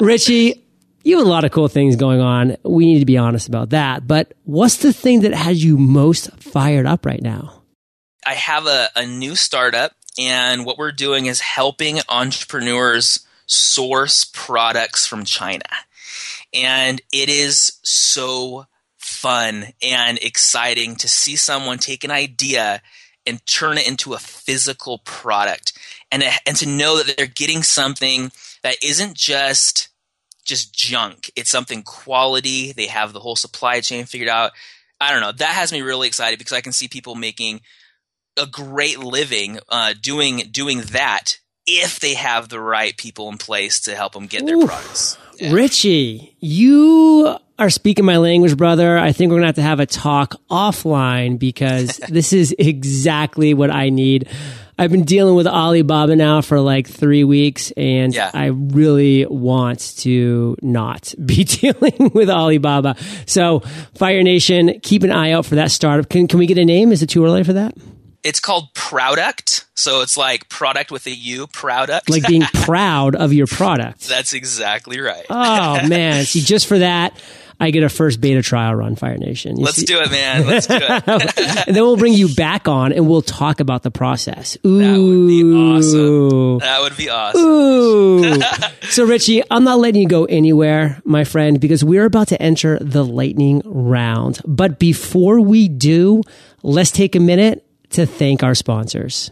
Richie, 0.00 0.64
you 1.04 1.18
have 1.18 1.26
a 1.26 1.30
lot 1.30 1.44
of 1.44 1.50
cool 1.50 1.68
things 1.68 1.96
going 1.96 2.20
on. 2.20 2.56
We 2.62 2.86
need 2.86 3.00
to 3.00 3.06
be 3.06 3.18
honest 3.18 3.48
about 3.48 3.70
that. 3.70 4.06
But 4.06 4.32
what's 4.44 4.76
the 4.78 4.92
thing 4.92 5.20
that 5.20 5.34
has 5.34 5.62
you 5.62 5.76
most 5.76 6.32
fired 6.38 6.86
up 6.86 7.04
right 7.04 7.22
now? 7.22 7.62
I 8.24 8.34
have 8.34 8.66
a, 8.66 8.88
a 8.96 9.06
new 9.06 9.34
startup 9.34 9.92
and 10.20 10.66
what 10.66 10.76
we're 10.76 10.92
doing 10.92 11.26
is 11.26 11.40
helping 11.40 11.98
entrepreneurs 12.08 13.26
source 13.46 14.26
products 14.26 15.06
from 15.06 15.24
China. 15.24 15.64
And 16.52 17.00
it 17.10 17.30
is 17.30 17.78
so 17.82 18.66
fun 18.98 19.68
and 19.82 20.18
exciting 20.18 20.96
to 20.96 21.08
see 21.08 21.36
someone 21.36 21.78
take 21.78 22.04
an 22.04 22.10
idea 22.10 22.82
and 23.26 23.44
turn 23.46 23.78
it 23.78 23.88
into 23.88 24.12
a 24.12 24.18
physical 24.18 24.98
product 24.98 25.72
and, 26.12 26.22
uh, 26.22 26.30
and 26.46 26.56
to 26.56 26.68
know 26.68 27.02
that 27.02 27.16
they're 27.16 27.26
getting 27.26 27.62
something 27.62 28.30
that 28.62 28.76
isn't 28.82 29.16
just 29.16 29.88
just 30.44 30.74
junk. 30.74 31.30
It's 31.36 31.50
something 31.50 31.82
quality. 31.82 32.72
They 32.72 32.86
have 32.86 33.12
the 33.12 33.20
whole 33.20 33.36
supply 33.36 33.80
chain 33.80 34.04
figured 34.04 34.28
out. 34.28 34.50
I 35.00 35.12
don't 35.12 35.20
know. 35.20 35.32
That 35.32 35.54
has 35.54 35.72
me 35.72 35.80
really 35.80 36.08
excited 36.08 36.38
because 36.38 36.54
I 36.54 36.60
can 36.60 36.72
see 36.72 36.88
people 36.88 37.14
making 37.14 37.60
a 38.40 38.46
great 38.46 38.98
living 38.98 39.58
uh, 39.68 39.94
doing 40.00 40.48
doing 40.50 40.80
that 40.92 41.38
if 41.66 42.00
they 42.00 42.14
have 42.14 42.48
the 42.48 42.60
right 42.60 42.96
people 42.96 43.28
in 43.28 43.38
place 43.38 43.80
to 43.80 43.94
help 43.94 44.12
them 44.14 44.26
get 44.26 44.46
their 44.46 44.56
Ooh, 44.56 44.66
products. 44.66 45.18
Yeah. 45.38 45.52
Richie, 45.52 46.36
you 46.40 47.36
are 47.58 47.70
speaking 47.70 48.04
my 48.04 48.16
language, 48.16 48.56
brother. 48.56 48.98
I 48.98 49.12
think 49.12 49.30
we're 49.30 49.40
going 49.40 49.42
to 49.42 49.46
have 49.48 49.54
to 49.56 49.62
have 49.62 49.80
a 49.80 49.86
talk 49.86 50.34
offline 50.50 51.38
because 51.38 51.98
this 52.08 52.32
is 52.32 52.54
exactly 52.58 53.54
what 53.54 53.70
I 53.70 53.90
need. 53.90 54.28
I've 54.78 54.90
been 54.90 55.04
dealing 55.04 55.34
with 55.34 55.46
Alibaba 55.46 56.16
now 56.16 56.40
for 56.40 56.58
like 56.58 56.88
three 56.88 57.22
weeks, 57.22 57.70
and 57.76 58.14
Yeah. 58.14 58.30
I 58.32 58.46
really 58.46 59.26
want 59.26 59.80
to 59.98 60.56
not 60.62 61.14
be 61.24 61.44
dealing 61.44 62.10
with 62.14 62.30
Alibaba. 62.30 62.96
So, 63.26 63.60
Fire 63.94 64.22
Nation, 64.22 64.80
keep 64.82 65.02
an 65.02 65.10
eye 65.12 65.32
out 65.32 65.44
for 65.44 65.56
that 65.56 65.70
startup. 65.70 66.08
Can, 66.08 66.26
can 66.28 66.38
we 66.38 66.46
get 66.46 66.56
a 66.58 66.64
name? 66.64 66.92
Is 66.92 67.02
it 67.02 67.10
too 67.10 67.22
early 67.24 67.44
for 67.44 67.52
that? 67.52 67.74
It's 68.22 68.40
called 68.40 68.72
Prouduct. 68.74 69.64
So 69.74 70.02
it's 70.02 70.16
like 70.16 70.48
product 70.48 70.90
with 70.90 71.06
a 71.06 71.10
U, 71.10 71.46
Prouduct. 71.46 72.10
Like 72.10 72.26
being 72.26 72.42
proud 72.54 73.14
of 73.16 73.32
your 73.32 73.46
product. 73.46 74.08
That's 74.08 74.34
exactly 74.34 75.00
right. 75.00 75.24
Oh, 75.30 75.86
man. 75.88 76.24
See, 76.26 76.40
just 76.40 76.66
for 76.66 76.78
that, 76.78 77.18
I 77.58 77.70
get 77.70 77.82
a 77.82 77.88
first 77.88 78.20
beta 78.20 78.42
trial 78.42 78.74
run, 78.74 78.94
Fire 78.96 79.16
Nation. 79.16 79.58
You 79.58 79.64
Let's 79.64 79.78
see- 79.78 79.86
do 79.86 80.00
it, 80.00 80.10
man. 80.10 80.46
Let's 80.46 80.66
do 80.66 80.76
it. 80.78 81.08
and 81.66 81.76
then 81.76 81.82
we'll 81.82 81.96
bring 81.96 82.12
you 82.12 82.34
back 82.34 82.68
on 82.68 82.92
and 82.92 83.08
we'll 83.08 83.22
talk 83.22 83.60
about 83.60 83.82
the 83.82 83.90
process. 83.90 84.56
Ooh. 84.66 84.78
That 84.78 84.98
would 84.98 85.26
be 85.28 85.54
awesome. 85.54 86.58
That 86.58 86.80
would 86.82 86.96
be 86.96 87.08
awesome. 87.08 87.42
Ooh. 87.42 88.40
so, 88.90 89.04
Richie, 89.06 89.42
I'm 89.50 89.64
not 89.64 89.78
letting 89.78 90.02
you 90.02 90.08
go 90.08 90.24
anywhere, 90.26 91.00
my 91.04 91.24
friend, 91.24 91.58
because 91.60 91.82
we're 91.84 92.04
about 92.06 92.28
to 92.28 92.40
enter 92.42 92.78
the 92.80 93.04
lightning 93.04 93.62
round. 93.64 94.40
But 94.46 94.78
before 94.78 95.40
we 95.40 95.68
do, 95.68 96.22
let's 96.62 96.90
take 96.90 97.14
a 97.14 97.20
minute 97.20 97.66
to 97.90 98.06
thank 98.06 98.42
our 98.42 98.54
sponsors. 98.54 99.30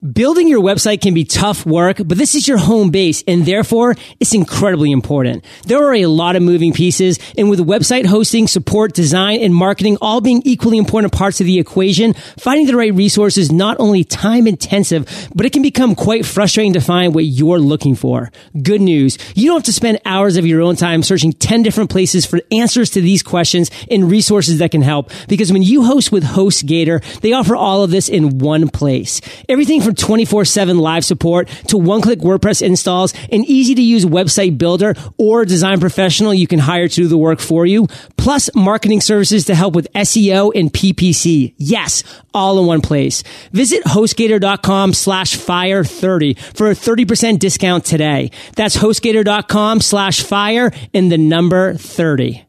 Building 0.00 0.46
your 0.46 0.60
website 0.60 1.00
can 1.00 1.12
be 1.12 1.24
tough 1.24 1.66
work, 1.66 1.96
but 1.96 2.16
this 2.16 2.36
is 2.36 2.46
your 2.46 2.56
home 2.56 2.90
base 2.90 3.24
and 3.26 3.44
therefore 3.44 3.96
it's 4.20 4.32
incredibly 4.32 4.92
important. 4.92 5.44
There 5.64 5.84
are 5.84 5.94
a 5.94 6.06
lot 6.06 6.36
of 6.36 6.42
moving 6.42 6.72
pieces 6.72 7.18
and 7.36 7.50
with 7.50 7.58
website 7.58 8.06
hosting, 8.06 8.46
support, 8.46 8.94
design, 8.94 9.40
and 9.40 9.52
marketing 9.52 9.98
all 10.00 10.20
being 10.20 10.40
equally 10.44 10.78
important 10.78 11.12
parts 11.12 11.40
of 11.40 11.46
the 11.46 11.58
equation, 11.58 12.14
finding 12.38 12.68
the 12.68 12.76
right 12.76 12.94
resources 12.94 13.46
is 13.46 13.52
not 13.52 13.80
only 13.80 14.04
time 14.04 14.46
intensive, 14.46 15.04
but 15.34 15.46
it 15.46 15.52
can 15.52 15.62
become 15.62 15.96
quite 15.96 16.24
frustrating 16.24 16.74
to 16.74 16.80
find 16.80 17.12
what 17.12 17.24
you're 17.24 17.58
looking 17.58 17.96
for. 17.96 18.30
Good 18.62 18.80
news. 18.80 19.18
You 19.34 19.48
don't 19.48 19.56
have 19.56 19.64
to 19.64 19.72
spend 19.72 19.98
hours 20.04 20.36
of 20.36 20.46
your 20.46 20.62
own 20.62 20.76
time 20.76 21.02
searching 21.02 21.32
10 21.32 21.64
different 21.64 21.90
places 21.90 22.24
for 22.24 22.40
answers 22.52 22.90
to 22.90 23.00
these 23.00 23.24
questions 23.24 23.68
and 23.90 24.08
resources 24.08 24.60
that 24.60 24.70
can 24.70 24.82
help 24.82 25.10
because 25.26 25.52
when 25.52 25.64
you 25.64 25.86
host 25.86 26.12
with 26.12 26.22
HostGator, 26.22 27.02
they 27.18 27.32
offer 27.32 27.56
all 27.56 27.82
of 27.82 27.90
this 27.90 28.08
in 28.08 28.38
one 28.38 28.68
place. 28.68 29.20
Everything 29.48 29.87
from 29.88 29.94
24-7 29.94 30.78
live 30.78 31.04
support 31.04 31.48
to 31.68 31.78
one-click 31.78 32.18
WordPress 32.18 32.60
installs, 32.60 33.14
an 33.32 33.42
easy-to-use 33.44 34.04
website 34.04 34.58
builder 34.58 34.94
or 35.16 35.46
design 35.46 35.80
professional 35.80 36.34
you 36.34 36.46
can 36.46 36.58
hire 36.58 36.88
to 36.88 36.94
do 36.94 37.08
the 37.08 37.16
work 37.16 37.40
for 37.40 37.64
you, 37.64 37.86
plus 38.18 38.54
marketing 38.54 39.00
services 39.00 39.46
to 39.46 39.54
help 39.54 39.74
with 39.74 39.90
SEO 39.94 40.52
and 40.54 40.70
PPC. 40.72 41.54
Yes, 41.56 42.04
all 42.34 42.58
in 42.60 42.66
one 42.66 42.82
place. 42.82 43.22
Visit 43.52 43.82
HostGator.com 43.84 44.92
slash 44.92 45.36
fire30 45.36 46.38
for 46.54 46.70
a 46.70 46.74
30% 46.74 47.38
discount 47.38 47.84
today. 47.86 48.30
That's 48.56 48.76
HostGator.com 48.76 49.80
slash 49.80 50.22
fire 50.22 50.70
and 50.92 51.10
the 51.10 51.18
number 51.18 51.74
30. 51.74 52.44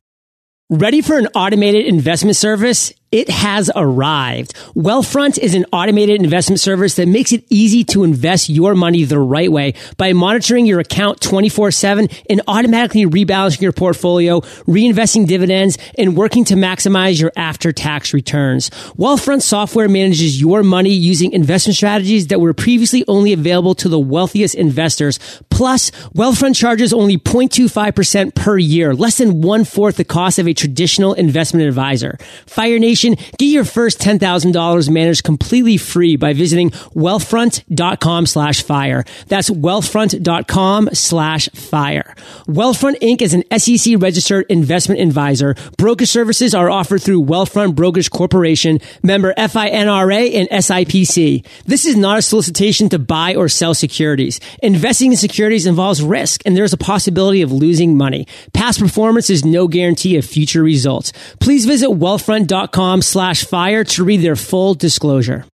Ready 0.69 1.01
for 1.01 1.17
an 1.17 1.27
automated 1.27 1.85
investment 1.85 2.35
service? 2.35 2.93
It 3.11 3.27
has 3.29 3.71
arrived. 3.75 4.53
Wealthfront 4.75 5.39
is 5.39 5.55
an 5.55 5.65
automated 5.73 6.21
investment 6.21 6.59
service 6.59 6.95
that 6.97 7.07
makes 7.07 7.31
it 7.31 7.43
easy 7.49 7.83
to 7.85 8.03
invest 8.03 8.49
your 8.49 8.75
money 8.75 9.03
the 9.03 9.17
right 9.17 9.51
way 9.51 9.73
by 9.97 10.13
monitoring 10.13 10.67
your 10.67 10.79
account 10.79 11.19
24-7 11.19 12.23
and 12.29 12.41
automatically 12.47 13.07
rebalancing 13.07 13.61
your 13.61 13.71
portfolio, 13.71 14.41
reinvesting 14.67 15.25
dividends, 15.25 15.79
and 15.97 16.15
working 16.15 16.45
to 16.45 16.53
maximize 16.53 17.19
your 17.19 17.31
after-tax 17.35 18.13
returns. 18.13 18.69
Wealthfront 18.95 19.41
software 19.41 19.89
manages 19.89 20.39
your 20.39 20.61
money 20.61 20.93
using 20.93 21.31
investment 21.31 21.77
strategies 21.77 22.27
that 22.27 22.39
were 22.39 22.53
previously 22.53 23.03
only 23.07 23.33
available 23.33 23.73
to 23.73 23.89
the 23.89 23.97
wealthiest 23.97 24.53
investors. 24.53 25.17
Plus, 25.49 25.89
Wealthfront 26.13 26.55
charges 26.55 26.93
only 26.93 27.17
0.25% 27.17 28.35
per 28.35 28.59
year, 28.59 28.93
less 28.93 29.17
than 29.17 29.41
one-fourth 29.41 29.95
the 29.95 30.03
cost 30.03 30.37
of 30.37 30.47
a 30.47 30.53
traditional 30.53 31.13
investment 31.13 31.67
advisor. 31.67 32.19
Fire 32.45 32.77
Nation, 32.77 32.98
get 33.01 33.45
your 33.45 33.65
first 33.65 33.99
$10,000 33.99 34.89
managed 34.89 35.23
completely 35.23 35.77
free 35.77 36.15
by 36.15 36.33
visiting 36.33 36.69
wealthfront.com 36.69 38.25
slash 38.25 38.63
fire. 38.63 39.05
That's 39.27 39.49
wealthfront.com 39.49 40.89
slash 40.93 41.49
fire. 41.49 42.15
Wealthfront 42.47 42.99
Inc. 42.99 43.21
is 43.21 43.33
an 43.33 43.43
SEC 43.57 43.95
registered 43.97 44.45
investment 44.49 44.99
advisor. 45.01 45.55
Brokerage 45.77 46.09
services 46.09 46.53
are 46.53 46.69
offered 46.69 47.01
through 47.01 47.23
Wealthfront 47.23 47.75
Brokerage 47.75 48.09
Corporation, 48.09 48.79
member 49.03 49.33
FINRA 49.37 50.35
and 50.35 50.49
SIPC. 50.49 51.45
This 51.65 51.85
is 51.85 51.95
not 51.95 52.17
a 52.17 52.21
solicitation 52.21 52.89
to 52.89 52.99
buy 52.99 53.35
or 53.35 53.49
sell 53.49 53.73
securities. 53.73 54.39
Investing 54.61 55.11
in 55.11 55.17
securities 55.17 55.65
involves 55.65 56.01
risk 56.01 56.41
and 56.45 56.55
there's 56.55 56.73
a 56.73 56.77
possibility 56.77 57.41
of 57.41 57.51
losing 57.51 57.97
money. 57.97 58.27
Past 58.53 58.79
performance 58.79 59.29
is 59.29 59.45
no 59.45 59.67
guarantee 59.67 60.17
of 60.17 60.25
future 60.25 60.63
results. 60.63 61.13
Please 61.39 61.65
visit 61.65 61.89
wealthfront.com 61.89 62.88
slash 62.97 63.45
fire 63.45 63.83
to 63.83 64.03
read 64.03 64.21
their 64.21 64.35
full 64.35 64.73
disclosure. 64.73 65.45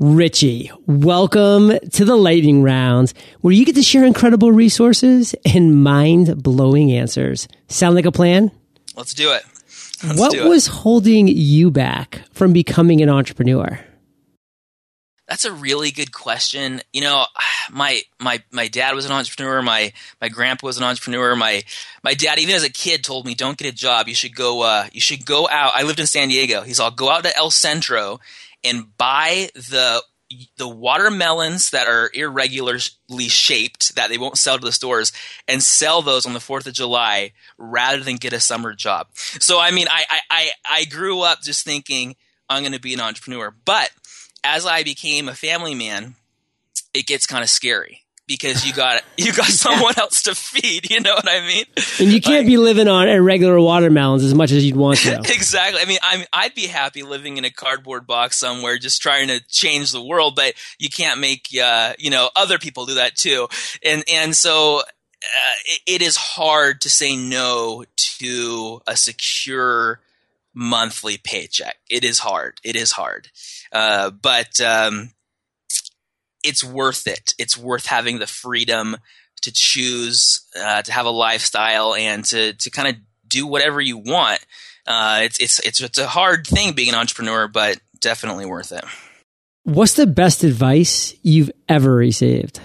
Richie, 0.00 0.72
welcome 0.86 1.78
to 1.92 2.04
the 2.04 2.16
lightning 2.16 2.62
round 2.62 3.12
where 3.42 3.52
you 3.52 3.64
get 3.64 3.76
to 3.76 3.82
share 3.82 4.04
incredible 4.04 4.50
resources 4.50 5.34
and 5.44 5.84
mind 5.84 6.42
blowing 6.42 6.90
answers. 6.90 7.46
Sound 7.68 7.94
like 7.94 8.04
a 8.04 8.10
plan? 8.10 8.50
Let's 8.96 9.14
do 9.14 9.30
it. 9.30 9.44
Let's 10.02 10.18
what 10.18 10.32
do 10.32 10.46
it. 10.46 10.48
was 10.48 10.66
holding 10.66 11.28
you 11.28 11.70
back 11.70 12.22
from 12.32 12.52
becoming 12.52 13.02
an 13.02 13.08
entrepreneur? 13.08 13.78
That's 15.28 15.44
a 15.44 15.52
really 15.52 15.90
good 15.90 16.12
question. 16.12 16.82
You 16.92 17.02
know, 17.02 17.26
my 17.70 18.02
my 18.20 18.42
my 18.50 18.68
dad 18.68 18.94
was 18.94 19.06
an 19.06 19.12
entrepreneur. 19.12 19.62
My 19.62 19.92
my 20.20 20.28
grandpa 20.28 20.66
was 20.66 20.78
an 20.78 20.84
entrepreneur. 20.84 21.34
My 21.36 21.62
my 22.02 22.14
dad, 22.14 22.38
even 22.38 22.54
as 22.54 22.64
a 22.64 22.70
kid, 22.70 23.02
told 23.04 23.26
me, 23.26 23.34
"Don't 23.34 23.58
get 23.58 23.72
a 23.72 23.76
job. 23.76 24.08
You 24.08 24.14
should 24.14 24.34
go. 24.34 24.62
Uh, 24.62 24.86
you 24.92 25.00
should 25.00 25.24
go 25.24 25.48
out." 25.48 25.72
I 25.74 25.82
lived 25.82 26.00
in 26.00 26.06
San 26.06 26.28
Diego. 26.28 26.62
He's 26.62 26.80
all 26.80 26.90
go 26.90 27.10
out 27.10 27.24
to 27.24 27.36
El 27.36 27.50
Centro 27.50 28.20
and 28.62 28.96
buy 28.96 29.50
the 29.54 30.02
the 30.56 30.68
watermelons 30.68 31.70
that 31.70 31.86
are 31.86 32.10
irregularly 32.12 33.28
shaped 33.28 33.94
that 33.94 34.08
they 34.08 34.18
won't 34.18 34.38
sell 34.38 34.58
to 34.58 34.64
the 34.64 34.72
stores 34.72 35.12
and 35.46 35.62
sell 35.62 36.02
those 36.02 36.26
on 36.26 36.32
the 36.32 36.40
Fourth 36.40 36.66
of 36.66 36.72
July 36.72 37.32
rather 37.56 38.02
than 38.02 38.16
get 38.16 38.32
a 38.32 38.40
summer 38.40 38.74
job. 38.74 39.06
So 39.14 39.60
I 39.60 39.70
mean, 39.70 39.86
I 39.90 40.04
I, 40.30 40.50
I 40.68 40.84
grew 40.86 41.20
up 41.20 41.42
just 41.42 41.64
thinking 41.64 42.16
I'm 42.48 42.62
going 42.62 42.72
to 42.72 42.80
be 42.80 42.94
an 42.94 43.00
entrepreneur, 43.00 43.54
but 43.64 43.90
as 44.44 44.66
I 44.66 44.84
became 44.84 45.28
a 45.28 45.34
family 45.34 45.74
man, 45.74 46.14
it 46.92 47.06
gets 47.06 47.26
kind 47.26 47.42
of 47.42 47.50
scary 47.50 48.04
because 48.26 48.66
you 48.66 48.72
got 48.72 49.02
you 49.16 49.32
got 49.32 49.46
someone 49.46 49.94
else 49.98 50.22
to 50.22 50.34
feed. 50.34 50.90
You 50.90 51.00
know 51.00 51.14
what 51.14 51.28
I 51.28 51.40
mean? 51.40 51.64
And 51.98 52.12
you 52.12 52.20
can't 52.20 52.46
be 52.46 52.56
living 52.56 52.88
on 52.88 53.08
irregular 53.08 53.58
watermelons 53.60 54.22
as 54.22 54.34
much 54.34 54.52
as 54.52 54.64
you'd 54.64 54.76
want 54.76 54.98
to. 55.00 55.22
Exactly. 55.34 55.80
I 55.80 55.84
mean, 55.84 55.98
I'm, 56.02 56.24
I'd 56.32 56.54
be 56.54 56.66
happy 56.66 57.02
living 57.02 57.36
in 57.36 57.44
a 57.44 57.50
cardboard 57.50 58.06
box 58.06 58.36
somewhere, 58.36 58.78
just 58.78 59.02
trying 59.02 59.28
to 59.28 59.40
change 59.48 59.92
the 59.92 60.02
world. 60.02 60.36
But 60.36 60.54
you 60.78 60.88
can't 60.88 61.20
make, 61.20 61.48
uh, 61.60 61.94
you 61.98 62.10
know, 62.10 62.30
other 62.36 62.58
people 62.58 62.86
do 62.86 62.94
that 62.94 63.16
too. 63.16 63.48
And 63.82 64.04
and 64.12 64.36
so 64.36 64.80
uh, 64.80 65.54
it, 65.66 65.80
it 65.86 66.02
is 66.02 66.16
hard 66.16 66.82
to 66.82 66.90
say 66.90 67.16
no 67.16 67.84
to 67.96 68.80
a 68.86 68.96
secure 68.96 70.00
monthly 70.54 71.18
paycheck. 71.18 71.76
It 71.90 72.04
is 72.04 72.20
hard. 72.20 72.60
It 72.62 72.76
is 72.76 72.92
hard. 72.92 73.28
Uh, 73.74 74.10
but 74.10 74.60
um, 74.60 75.10
it's 76.44 76.62
worth 76.62 77.06
it. 77.08 77.34
It's 77.38 77.58
worth 77.58 77.86
having 77.86 78.20
the 78.20 78.26
freedom 78.26 78.96
to 79.42 79.52
choose, 79.52 80.46
uh, 80.58 80.82
to 80.82 80.92
have 80.92 81.06
a 81.06 81.10
lifestyle, 81.10 81.94
and 81.94 82.24
to 82.26 82.54
to 82.54 82.70
kind 82.70 82.88
of 82.88 82.96
do 83.26 83.46
whatever 83.46 83.80
you 83.80 83.98
want. 83.98 84.44
Uh, 84.86 85.20
it's 85.24 85.38
it's 85.40 85.58
it's 85.60 85.80
it's 85.80 85.98
a 85.98 86.06
hard 86.06 86.46
thing 86.46 86.72
being 86.72 86.90
an 86.90 86.94
entrepreneur, 86.94 87.48
but 87.48 87.78
definitely 88.00 88.46
worth 88.46 88.70
it. 88.70 88.84
What's 89.64 89.94
the 89.94 90.06
best 90.06 90.44
advice 90.44 91.14
you've 91.22 91.50
ever 91.68 91.94
received? 91.94 92.60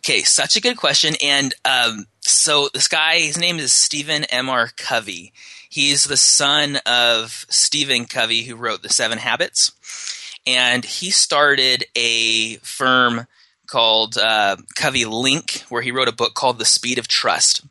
Okay, 0.00 0.22
such 0.22 0.56
a 0.56 0.60
good 0.60 0.76
question. 0.76 1.14
And 1.22 1.54
um, 1.64 2.06
so 2.26 2.68
this 2.72 2.88
guy, 2.88 3.18
his 3.18 3.38
name 3.38 3.58
is 3.58 3.72
Stephen 3.72 4.24
M. 4.24 4.48
R. 4.48 4.70
Covey. 4.76 5.32
He's 5.68 6.04
the 6.04 6.16
son 6.16 6.78
of 6.86 7.46
Stephen 7.48 8.06
Covey, 8.06 8.42
who 8.42 8.56
wrote 8.56 8.82
The 8.82 8.88
Seven 8.88 9.18
Habits, 9.18 9.72
and 10.46 10.84
he 10.84 11.10
started 11.10 11.84
a 11.96 12.56
firm 12.56 13.26
called 13.66 14.16
uh, 14.16 14.56
CoveyLink, 14.76 15.62
where 15.70 15.82
he 15.82 15.90
wrote 15.90 16.08
a 16.08 16.12
book 16.12 16.34
called 16.34 16.58
The 16.58 16.64
Speed 16.64 16.98
of 16.98 17.08
Trust. 17.08 17.62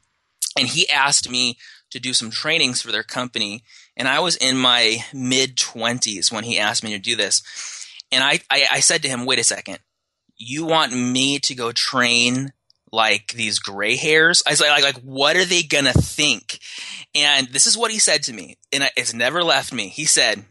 And 0.58 0.68
he 0.68 0.90
asked 0.90 1.30
me 1.30 1.58
to 1.92 2.00
do 2.00 2.14
some 2.14 2.30
trainings 2.30 2.82
for 2.82 2.92
their 2.92 3.04
company, 3.04 3.64
and 3.96 4.08
I 4.08 4.20
was 4.20 4.36
in 4.36 4.58
my 4.58 4.98
mid 5.14 5.58
twenties 5.58 6.32
when 6.32 6.44
he 6.44 6.60
asked 6.60 6.84
me 6.84 6.92
to 6.92 7.00
do 7.00 7.16
this. 7.16 7.42
And 8.12 8.24
I, 8.24 8.40
I, 8.50 8.68
I 8.72 8.80
said 8.82 9.02
to 9.04 9.10
him, 9.10 9.26
"Wait 9.26 9.40
a 9.40 9.44
second, 9.44 9.80
you 10.38 10.66
want 10.66 10.94
me 10.94 11.40
to 11.40 11.56
go 11.56 11.72
train 11.72 12.54
like 12.94 13.34
these 13.34 13.58
gray 13.60 13.96
hairs. 13.96 14.44
I 14.48 14.52
was 14.52 14.62
like, 14.62 14.70
like, 14.70 14.84
like 14.84 15.04
what 15.04 15.36
are 15.36 15.46
they 15.46 15.64
gonna 15.64 15.92
think? 15.92 16.60
And 17.16 17.48
this 17.48 17.66
is 17.66 17.78
what 17.78 17.92
he 17.92 18.00
said 18.00 18.24
to 18.24 18.34
me, 18.34 18.58
and 18.72 18.90
it's 18.96 19.14
never 19.14 19.44
left 19.44 19.74
me. 19.74 19.90
He 19.90 20.06
said, 20.06 20.46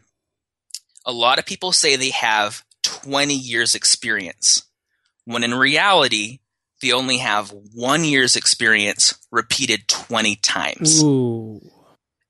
a 1.05 1.13
lot 1.13 1.39
of 1.39 1.45
people 1.45 1.71
say 1.71 1.95
they 1.95 2.09
have 2.11 2.63
20 2.83 3.33
years 3.33 3.75
experience, 3.75 4.63
when 5.25 5.43
in 5.43 5.53
reality, 5.53 6.39
they 6.81 6.91
only 6.91 7.17
have 7.17 7.53
one 7.73 8.03
year's 8.03 8.35
experience 8.35 9.17
repeated 9.31 9.87
20 9.87 10.35
times. 10.35 11.01
Ooh. 11.01 11.61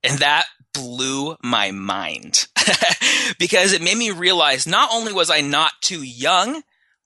And 0.03 0.19
that 0.19 0.45
blew 0.73 1.35
my 1.43 1.71
mind 1.71 2.47
because 3.39 3.73
it 3.73 3.81
made 3.81 3.97
me 3.97 4.11
realize 4.11 4.67
not 4.67 4.89
only 4.93 5.11
was 5.11 5.31
I 5.31 5.41
not 5.41 5.71
too 5.81 6.03
young, 6.03 6.61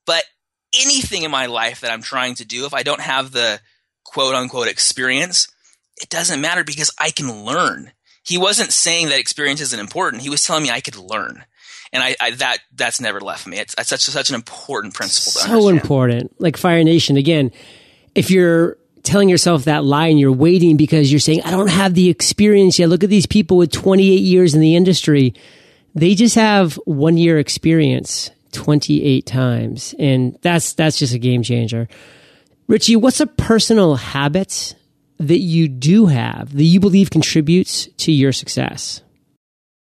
but 0.06 0.24
anything 0.74 1.24
in 1.24 1.32
my 1.32 1.46
life 1.46 1.82
that 1.82 1.92
I'm 1.92 2.02
trying 2.02 2.36
to 2.36 2.46
do, 2.46 2.66
if 2.66 2.74
I 2.74 2.84
don't 2.84 3.02
have 3.02 3.32
the 3.32 3.60
quote 4.04 4.36
unquote 4.36 4.68
experience, 4.68 5.48
it 6.02 6.10
doesn't 6.10 6.42
matter 6.42 6.64
because 6.64 6.92
I 7.00 7.12
can 7.12 7.44
learn. 7.44 7.92
He 8.24 8.38
wasn't 8.38 8.74
saying 8.74 9.10
that 9.10 9.20
experience 9.20 9.62
isn't 9.62 9.80
important. 9.80 10.24
He 10.24 10.30
was 10.30 10.44
telling 10.44 10.64
me 10.64 10.70
I 10.70 10.82
could 10.82 10.98
learn. 10.98 11.46
And 11.94 12.04
I, 12.04 12.16
I 12.20 12.32
that 12.32 12.58
that's 12.76 13.00
never 13.00 13.22
left 13.22 13.48
me. 13.48 13.58
It's, 13.60 13.74
it's 13.78 13.90
such 13.90 14.02
such 14.02 14.30
an 14.30 14.36
important 14.36 14.94
principle. 14.94 15.32
so 15.32 15.50
understand. 15.50 15.78
important. 15.78 16.42
Like 16.42 16.58
Fire 16.58 16.84
Nation 16.84 17.16
again. 17.16 17.52
If 18.14 18.30
you're 18.30 18.78
telling 19.04 19.30
yourself 19.30 19.66
that 19.66 19.86
lie 19.86 20.08
and 20.08 20.20
you're 20.20 20.34
waiting 20.34 20.76
because 20.76 21.12
you're 21.12 21.20
saying 21.20 21.42
I 21.44 21.52
don't 21.52 21.70
have 21.70 21.94
the 21.94 22.10
experience 22.10 22.78
yet. 22.78 22.90
Look 22.90 23.06
at 23.06 23.10
these 23.10 23.26
people 23.26 23.56
with 23.56 23.72
28 23.72 24.04
years 24.20 24.54
in 24.54 24.60
the 24.60 24.76
industry. 24.76 25.34
They 25.96 26.14
just 26.14 26.36
have 26.36 26.76
one 26.86 27.18
year 27.18 27.40
experience 27.40 28.30
28 28.58 29.26
times, 29.28 29.94
and 30.00 30.38
that's 30.42 30.74
that's 30.74 30.98
just 30.98 31.14
a 31.14 31.20
game 31.20 31.44
changer. 31.44 31.88
Richie, 32.68 32.96
what's 32.96 33.22
a 33.22 33.28
personal 33.28 33.96
habit 33.96 34.76
that 35.20 35.40
you 35.40 35.68
do 35.68 36.08
have 36.08 36.54
that 36.54 36.64
you 36.64 36.80
believe 36.80 37.12
contributes 37.12 37.88
to 37.98 38.12
your 38.12 38.32
success? 38.32 39.02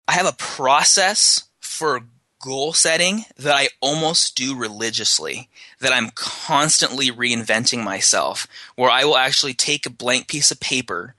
I 0.07 0.12
have 0.12 0.27
a 0.27 0.37
process 0.37 1.45
for 1.59 2.03
goal 2.41 2.75
setting 2.75 3.25
that 3.39 3.55
I 3.55 3.69
almost 3.81 4.37
do 4.37 4.55
religiously, 4.55 5.49
that 5.81 5.93
I'm 5.93 6.11
constantly 6.15 7.07
reinventing 7.07 7.83
myself, 7.83 8.47
where 8.77 8.91
I 8.91 9.05
will 9.05 9.17
actually 9.17 9.55
take 9.55 9.87
a 9.87 9.91
blank 9.91 10.29
piece 10.29 10.51
of 10.51 10.61
paper, 10.61 11.15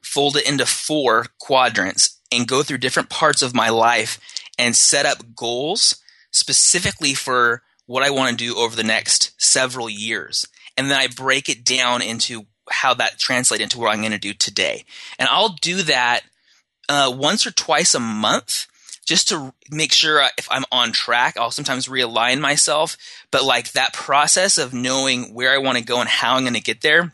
fold 0.00 0.36
it 0.36 0.48
into 0.48 0.64
four 0.64 1.26
quadrants, 1.40 2.18
and 2.30 2.46
go 2.46 2.62
through 2.62 2.78
different 2.78 3.10
parts 3.10 3.42
of 3.42 3.54
my 3.54 3.68
life 3.68 4.20
and 4.58 4.76
set 4.76 5.06
up 5.06 5.34
goals 5.34 5.99
specifically 6.30 7.14
for 7.14 7.62
what 7.86 8.02
I 8.02 8.10
want 8.10 8.30
to 8.30 8.44
do 8.44 8.56
over 8.56 8.76
the 8.76 8.84
next 8.84 9.32
several 9.36 9.90
years. 9.90 10.46
And 10.76 10.90
then 10.90 10.98
I 10.98 11.08
break 11.08 11.48
it 11.48 11.64
down 11.64 12.02
into 12.02 12.46
how 12.70 12.94
that 12.94 13.18
translates 13.18 13.62
into 13.62 13.78
what 13.78 13.92
I'm 13.92 14.00
going 14.00 14.12
to 14.12 14.18
do 14.18 14.32
today. 14.32 14.84
And 15.18 15.28
I'll 15.28 15.56
do 15.60 15.82
that 15.82 16.20
uh, 16.88 17.12
once 17.14 17.46
or 17.46 17.50
twice 17.50 17.94
a 17.94 18.00
month 18.00 18.66
just 19.04 19.28
to 19.28 19.52
make 19.72 19.92
sure 19.92 20.22
if 20.38 20.46
I'm 20.50 20.64
on 20.70 20.92
track. 20.92 21.36
I'll 21.36 21.50
sometimes 21.50 21.88
realign 21.88 22.40
myself, 22.40 22.96
but 23.32 23.44
like 23.44 23.72
that 23.72 23.92
process 23.92 24.56
of 24.56 24.72
knowing 24.72 25.34
where 25.34 25.52
I 25.52 25.58
want 25.58 25.78
to 25.78 25.84
go 25.84 26.00
and 26.00 26.08
how 26.08 26.36
I'm 26.36 26.44
going 26.44 26.54
to 26.54 26.60
get 26.60 26.82
there, 26.82 27.12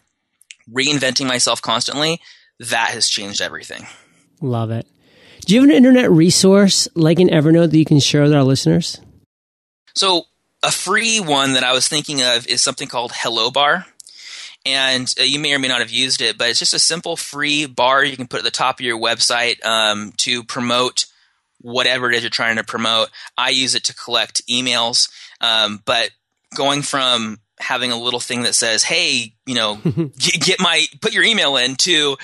reinventing 0.70 1.26
myself 1.26 1.62
constantly, 1.62 2.20
that 2.60 2.90
has 2.90 3.08
changed 3.08 3.40
everything. 3.40 3.86
Love 4.42 4.70
it. 4.70 4.86
Do 5.46 5.54
you 5.54 5.60
have 5.60 5.70
an 5.70 5.76
internet 5.76 6.10
resource 6.10 6.88
like 6.94 7.18
an 7.18 7.28
Evernote 7.28 7.70
that 7.70 7.78
you 7.78 7.84
can 7.84 8.00
share 8.00 8.22
with 8.22 8.34
our 8.34 8.42
listeners? 8.42 9.00
So, 9.96 10.24
a 10.62 10.70
free 10.70 11.20
one 11.20 11.54
that 11.54 11.64
I 11.64 11.72
was 11.72 11.88
thinking 11.88 12.22
of 12.22 12.46
is 12.46 12.60
something 12.60 12.86
called 12.86 13.12
Hello 13.14 13.50
Bar. 13.50 13.86
And 14.66 15.12
uh, 15.18 15.22
you 15.22 15.38
may 15.38 15.54
or 15.54 15.58
may 15.58 15.68
not 15.68 15.80
have 15.80 15.90
used 15.90 16.20
it, 16.20 16.36
but 16.36 16.50
it's 16.50 16.58
just 16.58 16.74
a 16.74 16.78
simple 16.78 17.16
free 17.16 17.66
bar 17.66 18.04
you 18.04 18.16
can 18.16 18.26
put 18.26 18.38
at 18.38 18.44
the 18.44 18.50
top 18.50 18.78
of 18.78 18.84
your 18.84 18.98
website 18.98 19.64
um, 19.64 20.12
to 20.18 20.44
promote 20.44 21.06
whatever 21.60 22.10
it 22.10 22.16
is 22.16 22.22
you're 22.22 22.30
trying 22.30 22.56
to 22.56 22.64
promote. 22.64 23.08
I 23.38 23.50
use 23.50 23.74
it 23.74 23.84
to 23.84 23.94
collect 23.94 24.46
emails. 24.48 25.08
Um, 25.40 25.82
but 25.86 26.10
going 26.54 26.82
from 26.82 27.38
having 27.58 27.90
a 27.90 27.98
little 27.98 28.20
thing 28.20 28.42
that 28.42 28.54
says, 28.54 28.82
hey, 28.82 29.32
you 29.46 29.54
know, 29.54 29.76
get, 29.84 30.40
get 30.40 30.60
my, 30.60 30.84
put 31.00 31.14
your 31.14 31.24
email 31.24 31.56
in 31.56 31.76
to, 31.76 32.16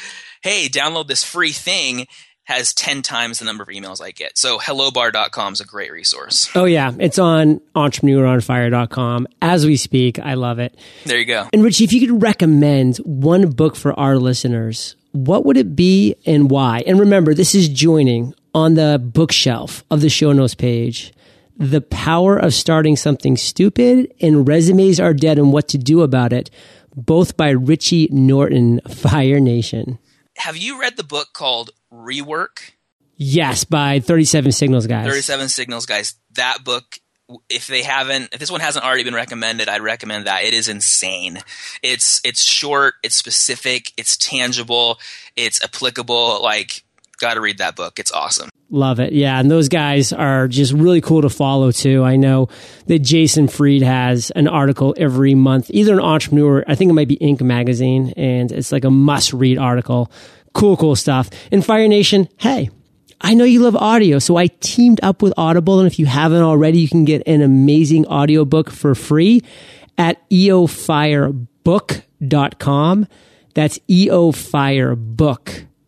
hey, 0.42 0.68
download 0.68 1.06
this 1.06 1.24
free 1.24 1.52
thing 1.52 2.06
has 2.44 2.74
10 2.74 3.02
times 3.02 3.38
the 3.38 3.44
number 3.44 3.62
of 3.62 3.68
emails 3.68 4.02
I 4.02 4.10
get. 4.10 4.36
So 4.36 4.58
hellobar.com 4.58 5.52
is 5.52 5.60
a 5.60 5.64
great 5.64 5.92
resource. 5.92 6.50
Oh 6.54 6.64
yeah, 6.64 6.92
it's 6.98 7.18
on 7.18 7.60
entrepreneuronfire.com 7.74 9.28
as 9.40 9.64
we 9.64 9.76
speak. 9.76 10.18
I 10.18 10.34
love 10.34 10.58
it. 10.58 10.76
There 11.04 11.18
you 11.18 11.24
go. 11.24 11.48
And 11.52 11.62
Richie, 11.62 11.84
if 11.84 11.92
you 11.92 12.06
could 12.06 12.22
recommend 12.22 12.96
one 12.98 13.50
book 13.50 13.76
for 13.76 13.98
our 13.98 14.16
listeners, 14.16 14.96
what 15.12 15.44
would 15.44 15.56
it 15.56 15.76
be 15.76 16.16
and 16.26 16.50
why? 16.50 16.82
And 16.86 16.98
remember, 16.98 17.34
this 17.34 17.54
is 17.54 17.68
joining 17.68 18.34
on 18.54 18.74
the 18.74 19.00
bookshelf 19.02 19.84
of 19.90 20.00
the 20.00 20.08
show 20.08 20.32
notes 20.32 20.54
page. 20.54 21.12
The 21.56 21.82
Power 21.82 22.36
of 22.36 22.54
Starting 22.54 22.96
Something 22.96 23.36
Stupid 23.36 24.12
and 24.20 24.48
Resumes 24.48 24.98
Are 24.98 25.14
Dead 25.14 25.38
and 25.38 25.52
What 25.52 25.68
to 25.68 25.78
Do 25.78 26.00
About 26.02 26.32
It, 26.32 26.50
both 26.96 27.36
by 27.36 27.50
Richie 27.50 28.08
Norton, 28.10 28.80
Fire 28.88 29.38
Nation. 29.38 29.98
Have 30.42 30.56
you 30.56 30.80
read 30.80 30.96
the 30.96 31.04
book 31.04 31.28
called 31.32 31.70
Rework? 31.92 32.72
Yes, 33.14 33.62
by 33.62 34.00
37 34.00 34.50
Signals 34.50 34.88
Guys. 34.88 35.06
37 35.06 35.48
Signals 35.48 35.86
Guys. 35.86 36.16
That 36.32 36.64
book, 36.64 36.98
if 37.48 37.68
they 37.68 37.84
haven't, 37.84 38.30
if 38.32 38.40
this 38.40 38.50
one 38.50 38.60
hasn't 38.60 38.84
already 38.84 39.04
been 39.04 39.14
recommended, 39.14 39.68
I'd 39.68 39.82
recommend 39.82 40.26
that. 40.26 40.42
It 40.42 40.52
is 40.52 40.68
insane. 40.68 41.38
It's, 41.80 42.20
it's 42.24 42.42
short, 42.42 42.94
it's 43.04 43.14
specific, 43.14 43.92
it's 43.96 44.16
tangible, 44.16 44.98
it's 45.36 45.62
applicable. 45.62 46.42
Like, 46.42 46.82
got 47.22 47.34
to 47.34 47.40
read 47.40 47.58
that 47.58 47.76
book. 47.76 47.98
It's 47.98 48.12
awesome. 48.12 48.50
Love 48.68 49.00
it. 49.00 49.12
Yeah. 49.12 49.38
And 49.38 49.50
those 49.50 49.68
guys 49.68 50.12
are 50.12 50.48
just 50.48 50.72
really 50.72 51.00
cool 51.00 51.22
to 51.22 51.30
follow 51.30 51.70
too. 51.70 52.02
I 52.02 52.16
know 52.16 52.48
that 52.86 52.98
Jason 52.98 53.48
Fried 53.48 53.82
has 53.82 54.30
an 54.30 54.48
article 54.48 54.94
every 54.98 55.34
month, 55.34 55.70
either 55.70 55.94
an 55.94 56.00
entrepreneur, 56.00 56.64
I 56.66 56.74
think 56.74 56.90
it 56.90 56.94
might 56.94 57.08
be 57.08 57.16
Inc. 57.18 57.40
magazine, 57.42 58.12
and 58.16 58.50
it's 58.50 58.72
like 58.72 58.84
a 58.84 58.90
must 58.90 59.32
read 59.32 59.56
article. 59.56 60.10
Cool, 60.52 60.76
cool 60.76 60.96
stuff. 60.96 61.30
And 61.50 61.64
Fire 61.64 61.88
Nation, 61.88 62.28
hey, 62.38 62.68
I 63.20 63.34
know 63.34 63.44
you 63.44 63.60
love 63.60 63.76
audio, 63.76 64.18
so 64.18 64.36
I 64.36 64.48
teamed 64.48 65.00
up 65.02 65.22
with 65.22 65.32
Audible. 65.36 65.78
And 65.78 65.86
if 65.86 65.98
you 65.98 66.06
haven't 66.06 66.42
already, 66.42 66.80
you 66.80 66.88
can 66.88 67.04
get 67.04 67.22
an 67.26 67.40
amazing 67.40 68.06
audiobook 68.06 68.70
for 68.70 68.94
free 68.94 69.42
at 69.96 70.28
eofirebook.com. 70.30 73.06
That's 73.54 73.78
eofirebook.com 73.80 75.68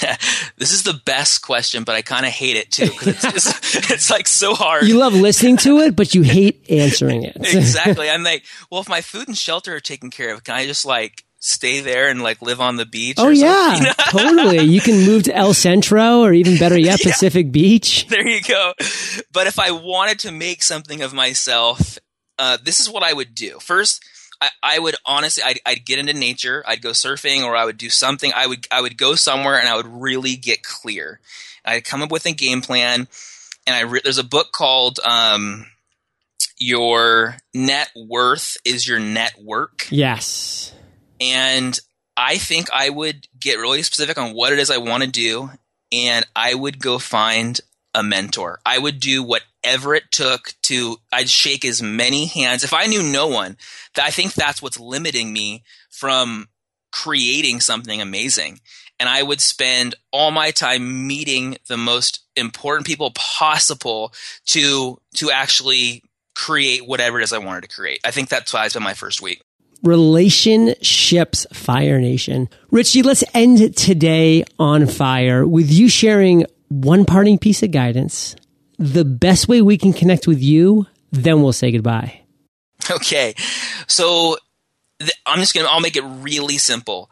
this 0.56 0.72
is 0.72 0.82
the 0.82 1.00
best 1.04 1.42
question, 1.42 1.84
but 1.84 1.94
I 1.94 2.02
kind 2.02 2.26
of 2.26 2.32
hate 2.32 2.56
it 2.56 2.70
too 2.70 2.86
because 2.86 3.24
it's, 3.24 3.76
it's, 3.76 3.90
it's, 3.90 4.10
like 4.10 4.26
so 4.26 4.54
hard. 4.54 4.84
You 4.84 4.98
love 4.98 5.14
listening 5.14 5.56
to 5.58 5.78
it, 5.78 5.96
but 5.96 6.14
you 6.14 6.22
hate 6.22 6.66
answering 6.70 7.24
it. 7.24 7.36
exactly. 7.40 8.08
I'm 8.08 8.22
like, 8.22 8.44
well, 8.70 8.80
if 8.80 8.88
my 8.88 9.00
food 9.00 9.28
and 9.28 9.36
shelter 9.36 9.74
are 9.74 9.80
taken 9.80 10.10
care 10.10 10.32
of, 10.34 10.44
can 10.44 10.54
I 10.54 10.66
just 10.66 10.84
like 10.84 11.24
stay 11.38 11.80
there 11.80 12.08
and 12.08 12.22
like 12.22 12.42
live 12.42 12.60
on 12.60 12.76
the 12.76 12.86
beach? 12.86 13.16
Oh 13.18 13.28
yeah, 13.28 13.92
totally. 14.10 14.64
You 14.64 14.80
can 14.80 15.06
move 15.06 15.24
to 15.24 15.34
El 15.34 15.54
Centro 15.54 16.20
or 16.20 16.32
even 16.32 16.58
better 16.58 16.78
yet, 16.78 17.00
Pacific. 17.00 17.52
Beach. 17.52 18.06
There 18.08 18.26
you 18.26 18.42
go. 18.42 18.74
But 19.32 19.46
if 19.46 19.58
I 19.58 19.70
wanted 19.70 20.20
to 20.20 20.32
make 20.32 20.62
something 20.62 21.02
of 21.02 21.12
myself, 21.12 21.98
uh, 22.38 22.58
this 22.62 22.80
is 22.80 22.90
what 22.90 23.02
I 23.02 23.12
would 23.12 23.34
do. 23.34 23.58
First, 23.60 24.02
I, 24.40 24.48
I 24.62 24.78
would 24.78 24.96
honestly, 25.04 25.42
I'd, 25.44 25.60
I'd, 25.66 25.84
get 25.84 25.98
into 25.98 26.12
nature. 26.12 26.64
I'd 26.66 26.82
go 26.82 26.90
surfing, 26.90 27.44
or 27.44 27.56
I 27.56 27.64
would 27.64 27.76
do 27.76 27.90
something. 27.90 28.32
I 28.34 28.46
would, 28.46 28.66
I 28.70 28.80
would 28.80 28.96
go 28.96 29.14
somewhere, 29.14 29.58
and 29.58 29.68
I 29.68 29.76
would 29.76 29.86
really 29.86 30.36
get 30.36 30.62
clear. 30.62 31.20
I'd 31.64 31.84
come 31.84 32.02
up 32.02 32.10
with 32.10 32.26
a 32.26 32.32
game 32.32 32.62
plan, 32.62 33.06
and 33.66 33.76
I 33.76 33.80
re- 33.80 34.00
there's 34.02 34.18
a 34.18 34.24
book 34.24 34.52
called 34.52 34.98
um, 35.00 35.66
"Your 36.58 37.36
Net 37.52 37.90
Worth 37.94 38.56
Is 38.64 38.88
Your 38.88 38.98
Network." 38.98 39.86
Yes, 39.90 40.72
and 41.20 41.78
I 42.16 42.38
think 42.38 42.68
I 42.72 42.88
would 42.88 43.28
get 43.38 43.58
really 43.58 43.82
specific 43.82 44.18
on 44.18 44.34
what 44.34 44.52
it 44.52 44.58
is 44.58 44.70
I 44.70 44.78
want 44.78 45.02
to 45.02 45.08
do, 45.08 45.50
and 45.92 46.26
I 46.34 46.54
would 46.54 46.78
go 46.78 46.98
find 46.98 47.60
a 47.94 48.02
mentor. 48.02 48.60
I 48.64 48.78
would 48.78 49.00
do 49.00 49.22
whatever 49.62 49.94
it 49.94 50.10
took 50.10 50.54
to, 50.62 50.96
I'd 51.12 51.28
shake 51.28 51.64
as 51.64 51.82
many 51.82 52.26
hands. 52.26 52.64
If 52.64 52.72
I 52.72 52.86
knew 52.86 53.02
no 53.02 53.28
one, 53.28 53.56
I 54.00 54.10
think 54.10 54.34
that's 54.34 54.62
what's 54.62 54.80
limiting 54.80 55.32
me 55.32 55.62
from 55.90 56.48
creating 56.92 57.60
something 57.60 58.00
amazing. 58.00 58.60
and 59.00 59.08
I 59.08 59.22
would 59.22 59.40
spend 59.40 59.94
all 60.12 60.30
my 60.30 60.50
time 60.50 61.06
meeting 61.06 61.56
the 61.68 61.78
most 61.78 62.20
important 62.36 62.86
people 62.86 63.10
possible 63.12 64.12
to 64.46 65.00
to 65.16 65.30
actually 65.30 66.04
create 66.36 66.86
whatever 66.86 67.18
it 67.18 67.24
is 67.24 67.32
I 67.32 67.38
wanted 67.38 67.62
to 67.62 67.68
create. 67.68 68.00
I 68.04 68.10
think 68.12 68.28
that's 68.28 68.52
why 68.52 68.64
I 68.64 68.68
spent 68.68 68.84
my 68.84 68.94
first 68.94 69.20
week. 69.22 69.42
Relationships 69.82 71.46
Fire 71.54 71.98
Nation. 71.98 72.50
Richie, 72.70 73.02
let's 73.02 73.24
end 73.32 73.74
today 73.76 74.44
on 74.58 74.86
fire 74.86 75.46
with 75.46 75.72
you 75.72 75.88
sharing 75.88 76.44
one 76.68 77.06
parting 77.06 77.38
piece 77.38 77.62
of 77.62 77.70
guidance, 77.70 78.36
the 78.80 79.04
best 79.04 79.46
way 79.46 79.60
we 79.60 79.76
can 79.76 79.92
connect 79.92 80.26
with 80.26 80.40
you, 80.42 80.86
then 81.12 81.42
we'll 81.42 81.52
say 81.52 81.70
goodbye. 81.70 82.22
Okay. 82.90 83.34
So 83.86 84.38
th- 84.98 85.12
I'm 85.26 85.38
just 85.38 85.54
going 85.54 85.66
to, 85.66 85.72
I'll 85.72 85.80
make 85.80 85.96
it 85.96 86.02
really 86.02 86.56
simple. 86.56 87.10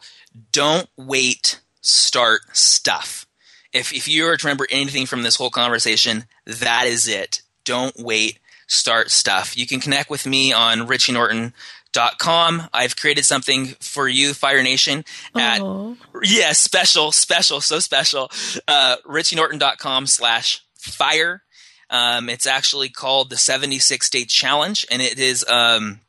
Don't 0.50 0.88
wait, 0.96 1.60
start 1.82 2.40
stuff. 2.54 3.26
If, 3.72 3.92
if 3.92 4.08
you 4.08 4.24
were 4.24 4.36
to 4.36 4.46
remember 4.46 4.66
anything 4.70 5.04
from 5.04 5.22
this 5.22 5.36
whole 5.36 5.50
conversation, 5.50 6.24
that 6.46 6.86
is 6.86 7.06
it. 7.06 7.42
Don't 7.64 7.94
wait, 7.98 8.38
start 8.66 9.10
stuff. 9.10 9.56
You 9.56 9.66
can 9.66 9.78
connect 9.78 10.08
with 10.08 10.26
me 10.26 10.54
on 10.54 10.86
richie 10.86 11.12
richienorton.com. 11.12 12.62
I've 12.72 12.96
created 12.96 13.26
something 13.26 13.66
for 13.78 14.08
you, 14.08 14.32
Fire 14.32 14.62
Nation, 14.62 15.04
at, 15.36 15.60
Aww. 15.60 15.98
yeah, 16.22 16.52
special, 16.52 17.12
special, 17.12 17.60
so 17.60 17.78
special, 17.78 18.30
uh, 18.66 18.96
richienorton.com 19.06 20.06
slash 20.06 20.64
fire. 20.78 21.42
Um, 21.90 22.28
it's 22.28 22.46
actually 22.46 22.90
called 22.90 23.30
the 23.30 23.36
76 23.36 24.10
Day 24.10 24.24
Challenge, 24.24 24.86
and 24.90 25.00
it 25.00 25.18
is 25.18 25.44
um, 25.48 26.00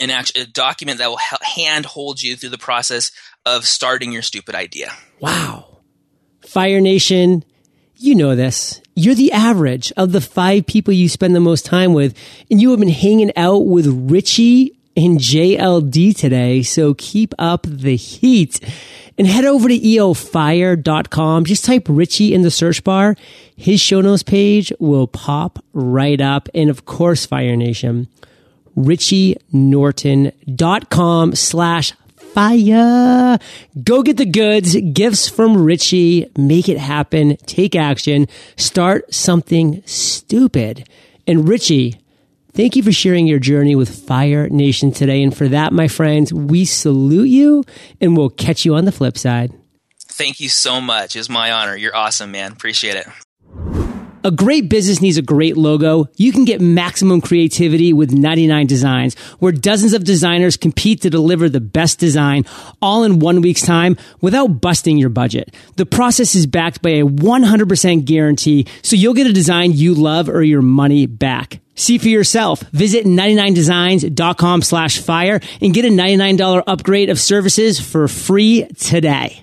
an 0.00 0.10
act- 0.10 0.36
a 0.36 0.46
document 0.46 0.98
that 0.98 1.08
will 1.08 1.18
ha- 1.18 1.38
hand 1.42 1.86
hold 1.86 2.22
you 2.22 2.36
through 2.36 2.50
the 2.50 2.58
process 2.58 3.12
of 3.44 3.66
starting 3.66 4.12
your 4.12 4.22
stupid 4.22 4.54
idea. 4.54 4.92
Wow. 5.20 5.78
Fire 6.40 6.80
Nation, 6.80 7.44
you 7.96 8.14
know 8.14 8.34
this. 8.34 8.80
You're 8.94 9.14
the 9.14 9.32
average 9.32 9.92
of 9.96 10.12
the 10.12 10.20
five 10.20 10.66
people 10.66 10.94
you 10.94 11.08
spend 11.08 11.34
the 11.34 11.40
most 11.40 11.66
time 11.66 11.92
with, 11.92 12.16
and 12.50 12.60
you 12.60 12.70
have 12.70 12.80
been 12.80 12.88
hanging 12.88 13.32
out 13.36 13.66
with 13.66 13.86
Richie 13.86 14.79
and 14.96 15.18
JLD 15.18 16.16
today, 16.16 16.62
so 16.62 16.94
keep 16.94 17.34
up 17.38 17.66
the 17.68 17.96
heat. 17.96 18.60
And 19.18 19.26
head 19.26 19.44
over 19.44 19.68
to 19.68 19.78
eofire.com. 19.78 21.44
Just 21.44 21.66
type 21.66 21.86
Richie 21.88 22.32
in 22.32 22.42
the 22.42 22.50
search 22.50 22.82
bar. 22.82 23.16
His 23.54 23.78
show 23.80 24.00
notes 24.00 24.22
page 24.22 24.72
will 24.78 25.06
pop 25.06 25.62
right 25.74 26.20
up. 26.20 26.48
And 26.54 26.70
of 26.70 26.86
course, 26.86 27.26
Fire 27.26 27.54
Nation, 27.54 28.08
richienorton.com 28.76 31.34
slash 31.34 31.92
fire. 32.32 33.38
Go 33.82 34.02
get 34.02 34.16
the 34.16 34.24
goods, 34.24 34.76
gifts 34.92 35.28
from 35.28 35.62
Richie, 35.62 36.30
make 36.36 36.68
it 36.68 36.78
happen, 36.78 37.36
take 37.44 37.76
action, 37.76 38.28
start 38.56 39.12
something 39.12 39.82
stupid. 39.84 40.88
And 41.26 41.48
Richie, 41.48 41.99
thank 42.52 42.76
you 42.76 42.82
for 42.82 42.92
sharing 42.92 43.26
your 43.26 43.38
journey 43.38 43.74
with 43.74 44.06
Fire 44.06 44.48
Nation 44.48 44.92
today. 44.92 45.22
And 45.22 45.36
for 45.36 45.48
that, 45.48 45.72
my 45.72 45.88
friends, 45.88 46.32
we 46.32 46.64
salute 46.64 47.28
you 47.28 47.64
and 48.00 48.16
we'll 48.16 48.30
catch 48.30 48.64
you 48.64 48.74
on 48.74 48.84
the 48.84 48.92
flip 48.92 49.16
side. 49.18 49.52
Thank 49.98 50.40
you 50.40 50.48
so 50.48 50.80
much. 50.80 51.16
It's 51.16 51.28
my 51.28 51.52
honor. 51.52 51.76
You're 51.76 51.96
awesome, 51.96 52.32
man. 52.32 52.52
Appreciate 52.52 52.96
it. 52.96 53.06
A 54.22 54.30
great 54.30 54.68
business 54.68 55.00
needs 55.00 55.16
a 55.16 55.22
great 55.22 55.56
logo. 55.56 56.06
You 56.16 56.30
can 56.30 56.44
get 56.44 56.60
maximum 56.60 57.22
creativity 57.22 57.94
with 57.94 58.12
99 58.12 58.66
Designs, 58.66 59.14
where 59.38 59.50
dozens 59.50 59.94
of 59.94 60.04
designers 60.04 60.58
compete 60.58 61.00
to 61.02 61.10
deliver 61.10 61.48
the 61.48 61.60
best 61.60 61.98
design 61.98 62.44
all 62.82 63.02
in 63.04 63.18
one 63.18 63.40
week's 63.40 63.62
time 63.62 63.96
without 64.20 64.60
busting 64.60 64.98
your 64.98 65.08
budget. 65.08 65.54
The 65.76 65.86
process 65.86 66.34
is 66.34 66.46
backed 66.46 66.82
by 66.82 66.90
a 66.90 67.04
100% 67.04 68.04
guarantee, 68.04 68.66
so 68.82 68.94
you'll 68.94 69.14
get 69.14 69.26
a 69.26 69.32
design 69.32 69.72
you 69.72 69.94
love 69.94 70.28
or 70.28 70.42
your 70.42 70.62
money 70.62 71.06
back. 71.06 71.60
See 71.74 71.96
for 71.96 72.08
yourself. 72.08 72.60
Visit 72.72 73.06
99designs.com 73.06 74.60
slash 74.60 74.98
fire 74.98 75.40
and 75.62 75.72
get 75.72 75.86
a 75.86 75.88
$99 75.88 76.62
upgrade 76.66 77.08
of 77.08 77.18
services 77.18 77.80
for 77.80 78.06
free 78.06 78.66
today. 78.76 79.40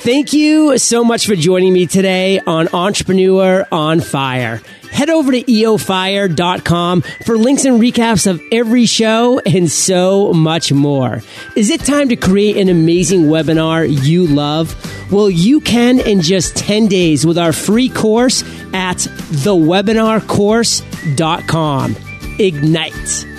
Thank 0.00 0.32
you 0.32 0.78
so 0.78 1.04
much 1.04 1.26
for 1.26 1.34
joining 1.34 1.72
me 1.72 1.86
today 1.86 2.40
on 2.46 2.68
Entrepreneur 2.68 3.66
on 3.70 4.00
Fire. 4.00 4.62
Head 4.90 5.10
over 5.10 5.32
to 5.32 5.42
eofire.com 5.42 7.02
for 7.26 7.36
links 7.36 7.64
and 7.64 7.80
recaps 7.80 8.30
of 8.30 8.40
every 8.50 8.86
show 8.86 9.38
and 9.40 9.70
so 9.70 10.32
much 10.32 10.72
more. 10.72 11.20
Is 11.56 11.70
it 11.70 11.80
time 11.80 12.08
to 12.08 12.16
create 12.16 12.56
an 12.56 12.68
amazing 12.68 13.24
webinar 13.24 13.86
you 14.06 14.26
love? 14.26 14.74
Well, 15.12 15.28
you 15.28 15.60
can 15.60 16.00
in 16.00 16.22
just 16.22 16.56
10 16.56 16.86
days 16.86 17.26
with 17.26 17.36
our 17.36 17.52
free 17.52 17.88
course 17.88 18.42
at 18.72 18.96
thewebinarcourse.com. 18.96 21.96
Ignite. 22.38 23.37